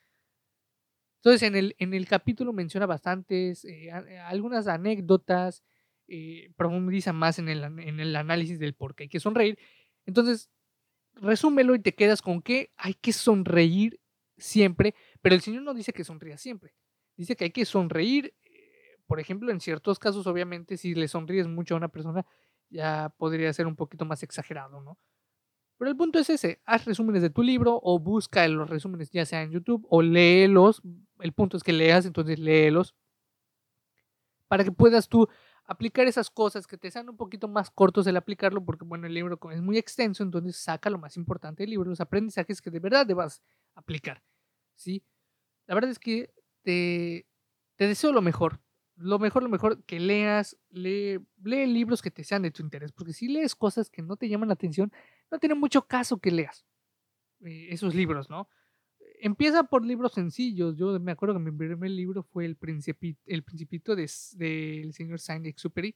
Entonces 1.17 1.43
en 1.43 1.55
el, 1.55 1.75
en 1.79 1.93
el 1.93 2.07
capítulo 2.07 2.53
menciona 2.53 2.85
bastantes, 2.85 3.65
eh, 3.65 3.91
algunas 4.25 4.67
anécdotas, 4.67 5.63
eh, 6.09 6.51
profundiza 6.55 7.13
más 7.13 7.39
en 7.39 7.49
el, 7.49 7.63
en 7.63 7.99
el 7.99 8.15
análisis 8.15 8.59
del 8.59 8.73
por 8.73 8.95
qué 8.95 9.03
hay 9.03 9.09
que 9.09 9.19
sonreír. 9.19 9.57
Entonces, 10.05 10.49
resúmelo 11.13 11.75
y 11.75 11.79
te 11.79 11.93
quedas 11.93 12.21
con 12.21 12.41
que 12.41 12.71
hay 12.77 12.93
que 12.95 13.13
sonreír 13.13 13.99
siempre, 14.37 14.95
pero 15.21 15.35
el 15.35 15.41
Señor 15.41 15.63
no 15.63 15.73
dice 15.73 15.93
que 15.93 16.03
sonría 16.03 16.37
siempre. 16.37 16.73
Dice 17.15 17.35
que 17.35 17.45
hay 17.45 17.51
que 17.51 17.65
sonreír, 17.65 18.33
por 19.05 19.19
ejemplo, 19.19 19.51
en 19.51 19.59
ciertos 19.59 19.99
casos, 19.99 20.25
obviamente, 20.27 20.77
si 20.77 20.95
le 20.95 21.07
sonríes 21.07 21.47
mucho 21.47 21.73
a 21.73 21.77
una 21.77 21.89
persona, 21.89 22.25
ya 22.69 23.13
podría 23.17 23.51
ser 23.53 23.67
un 23.67 23.75
poquito 23.75 24.05
más 24.05 24.23
exagerado, 24.23 24.81
¿no? 24.81 24.97
Pero 25.77 25.91
el 25.91 25.97
punto 25.97 26.19
es 26.19 26.29
ese, 26.29 26.61
haz 26.65 26.85
resúmenes 26.85 27.21
de 27.21 27.29
tu 27.29 27.41
libro 27.41 27.79
o 27.81 27.99
busca 27.99 28.45
los 28.49 28.69
resúmenes 28.69 29.11
ya 29.11 29.25
sea 29.25 29.41
en 29.43 29.51
YouTube 29.51 29.85
o 29.89 30.01
léelos, 30.01 30.81
el 31.19 31.31
punto 31.33 31.55
es 31.55 31.63
que 31.63 31.71
leas, 31.71 32.05
entonces 32.05 32.37
léelos, 32.37 32.95
para 34.49 34.65
que 34.65 34.71
puedas 34.71 35.07
tú 35.07 35.29
aplicar 35.69 36.07
esas 36.07 36.31
cosas 36.31 36.65
que 36.65 36.79
te 36.79 36.89
sean 36.89 37.09
un 37.09 37.15
poquito 37.15 37.47
más 37.47 37.69
cortos 37.69 38.07
el 38.07 38.17
aplicarlo, 38.17 38.65
porque 38.65 38.85
bueno, 38.85 39.05
el 39.05 39.13
libro 39.13 39.39
es 39.51 39.61
muy 39.61 39.77
extenso, 39.77 40.23
entonces 40.23 40.55
saca 40.57 40.89
lo 40.89 40.97
más 40.97 41.15
importante 41.15 41.61
del 41.61 41.69
libro, 41.69 41.87
los 41.87 42.01
aprendizajes 42.01 42.59
que 42.59 42.71
de 42.71 42.79
verdad 42.79 43.05
debas 43.05 43.43
aplicar, 43.75 44.23
¿sí? 44.75 45.03
La 45.67 45.75
verdad 45.75 45.91
es 45.91 45.99
que 45.99 46.33
te, 46.63 47.27
te 47.75 47.87
deseo 47.87 48.11
lo 48.11 48.23
mejor, 48.23 48.59
lo 48.95 49.19
mejor, 49.19 49.43
lo 49.43 49.49
mejor, 49.49 49.83
que 49.83 49.99
leas, 49.99 50.57
lee, 50.71 51.19
libros 51.37 52.01
que 52.01 52.09
te 52.09 52.23
sean 52.23 52.41
de 52.41 52.49
tu 52.49 52.63
interés, 52.63 52.91
porque 52.91 53.13
si 53.13 53.27
lees 53.27 53.55
cosas 53.55 53.91
que 53.91 54.01
no 54.01 54.17
te 54.17 54.27
llaman 54.27 54.49
la 54.49 54.55
atención, 54.55 54.91
no 55.29 55.37
tiene 55.37 55.53
mucho 55.53 55.85
caso 55.85 56.17
que 56.17 56.31
leas 56.31 56.65
eh, 57.41 57.67
esos 57.69 57.93
libros, 57.93 58.27
¿no? 58.27 58.49
Empieza 59.21 59.63
por 59.63 59.85
libros 59.85 60.13
sencillos. 60.13 60.77
Yo 60.77 60.97
me 60.99 61.11
acuerdo 61.11 61.35
que 61.35 61.41
mi 61.41 61.51
primer 61.51 61.91
libro 61.91 62.23
fue 62.23 62.45
El 62.45 62.55
Principito, 62.55 63.21
el 63.25 63.43
Principito 63.43 63.95
del 63.95 64.07
de, 64.35 64.89
señor 64.93 65.19
Saint-Exupéry. 65.19 65.93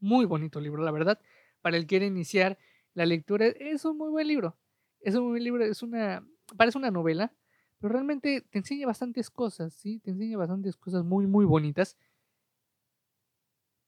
Muy 0.00 0.26
bonito 0.26 0.60
libro, 0.60 0.82
la 0.82 0.90
verdad. 0.90 1.18
Para 1.62 1.76
el 1.76 1.84
que 1.84 1.88
quiere 1.88 2.06
iniciar 2.06 2.58
la 2.94 3.06
lectura, 3.06 3.46
es 3.46 3.84
un 3.86 3.96
muy 3.96 4.10
buen 4.10 4.28
libro. 4.28 4.58
Es 5.00 5.14
un 5.14 5.22
muy 5.22 5.30
buen 5.30 5.44
libro, 5.44 5.64
es 5.64 5.82
una, 5.82 6.26
parece 6.56 6.76
una 6.76 6.90
novela, 6.90 7.32
pero 7.78 7.94
realmente 7.94 8.42
te 8.42 8.58
enseña 8.58 8.86
bastantes 8.86 9.30
cosas, 9.30 9.72
¿sí? 9.72 10.00
Te 10.00 10.10
enseña 10.10 10.36
bastantes 10.36 10.76
cosas 10.76 11.04
muy, 11.04 11.26
muy 11.26 11.46
bonitas. 11.46 11.96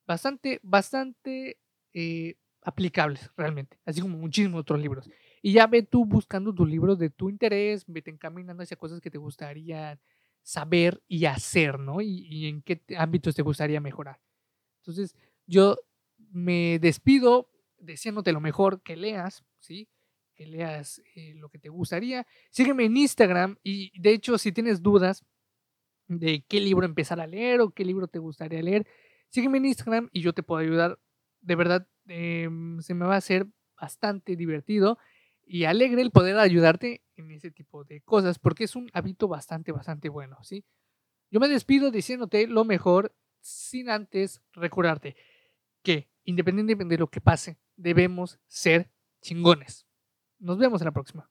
Bastante, 0.06 0.58
bastante 0.62 1.58
eh, 1.92 2.36
aplicables, 2.62 3.30
realmente. 3.36 3.78
Así 3.84 4.00
como 4.00 4.16
muchísimos 4.16 4.60
otros 4.60 4.80
libros. 4.80 5.10
Y 5.42 5.52
ya 5.54 5.66
ve 5.66 5.82
tú 5.82 6.06
buscando 6.06 6.54
tu 6.54 6.64
libro 6.64 6.96
de 6.96 7.10
tu 7.10 7.28
interés, 7.28 7.84
vete 7.86 8.10
encaminando 8.10 8.62
hacia 8.62 8.76
cosas 8.76 9.00
que 9.00 9.10
te 9.10 9.18
gustaría 9.18 10.00
saber 10.42 11.02
y 11.08 11.26
hacer, 11.26 11.78
¿no? 11.78 12.00
Y, 12.00 12.26
y 12.30 12.46
en 12.46 12.62
qué 12.62 12.80
ámbitos 12.96 13.34
te 13.34 13.42
gustaría 13.42 13.80
mejorar. 13.80 14.20
Entonces, 14.78 15.16
yo 15.46 15.76
me 16.30 16.78
despido 16.78 17.50
deseándote 17.78 18.32
lo 18.32 18.40
mejor, 18.40 18.82
que 18.82 18.96
leas, 18.96 19.44
¿sí? 19.58 19.88
que 20.34 20.46
leas 20.46 21.02
eh, 21.14 21.34
lo 21.36 21.48
que 21.48 21.58
te 21.58 21.68
gustaría. 21.68 22.26
Sígueme 22.50 22.84
en 22.84 22.96
Instagram 22.96 23.56
y 23.62 23.98
de 24.00 24.12
hecho 24.12 24.38
si 24.38 24.52
tienes 24.52 24.82
dudas 24.82 25.24
de 26.08 26.44
qué 26.48 26.60
libro 26.60 26.84
empezar 26.84 27.20
a 27.20 27.26
leer 27.26 27.60
o 27.60 27.70
qué 27.70 27.84
libro 27.84 28.08
te 28.08 28.18
gustaría 28.18 28.62
leer, 28.62 28.86
sígueme 29.28 29.58
en 29.58 29.66
Instagram 29.66 30.08
y 30.12 30.22
yo 30.22 30.32
te 30.32 30.42
puedo 30.42 30.60
ayudar. 30.60 30.98
De 31.40 31.54
verdad, 31.56 31.88
em, 32.06 32.80
se 32.80 32.94
me 32.94 33.06
va 33.06 33.14
a 33.14 33.18
hacer 33.18 33.46
bastante 33.80 34.36
divertido 34.36 34.98
y 35.52 35.66
alegre 35.66 36.00
el 36.00 36.10
poder 36.10 36.38
ayudarte 36.38 37.02
en 37.14 37.30
ese 37.30 37.50
tipo 37.50 37.84
de 37.84 38.00
cosas 38.00 38.38
porque 38.38 38.64
es 38.64 38.74
un 38.74 38.88
hábito 38.94 39.28
bastante, 39.28 39.70
bastante 39.70 40.08
bueno, 40.08 40.38
¿sí? 40.42 40.64
Yo 41.30 41.40
me 41.40 41.48
despido 41.48 41.90
diciéndote 41.90 42.46
lo 42.46 42.64
mejor 42.64 43.14
sin 43.42 43.90
antes 43.90 44.40
recordarte 44.52 45.14
que 45.82 46.08
independientemente 46.24 46.94
de 46.94 46.98
lo 46.98 47.08
que 47.08 47.20
pase, 47.20 47.58
debemos 47.76 48.40
ser 48.46 48.90
chingones. 49.20 49.86
Nos 50.38 50.56
vemos 50.56 50.80
en 50.80 50.86
la 50.86 50.92
próxima. 50.92 51.30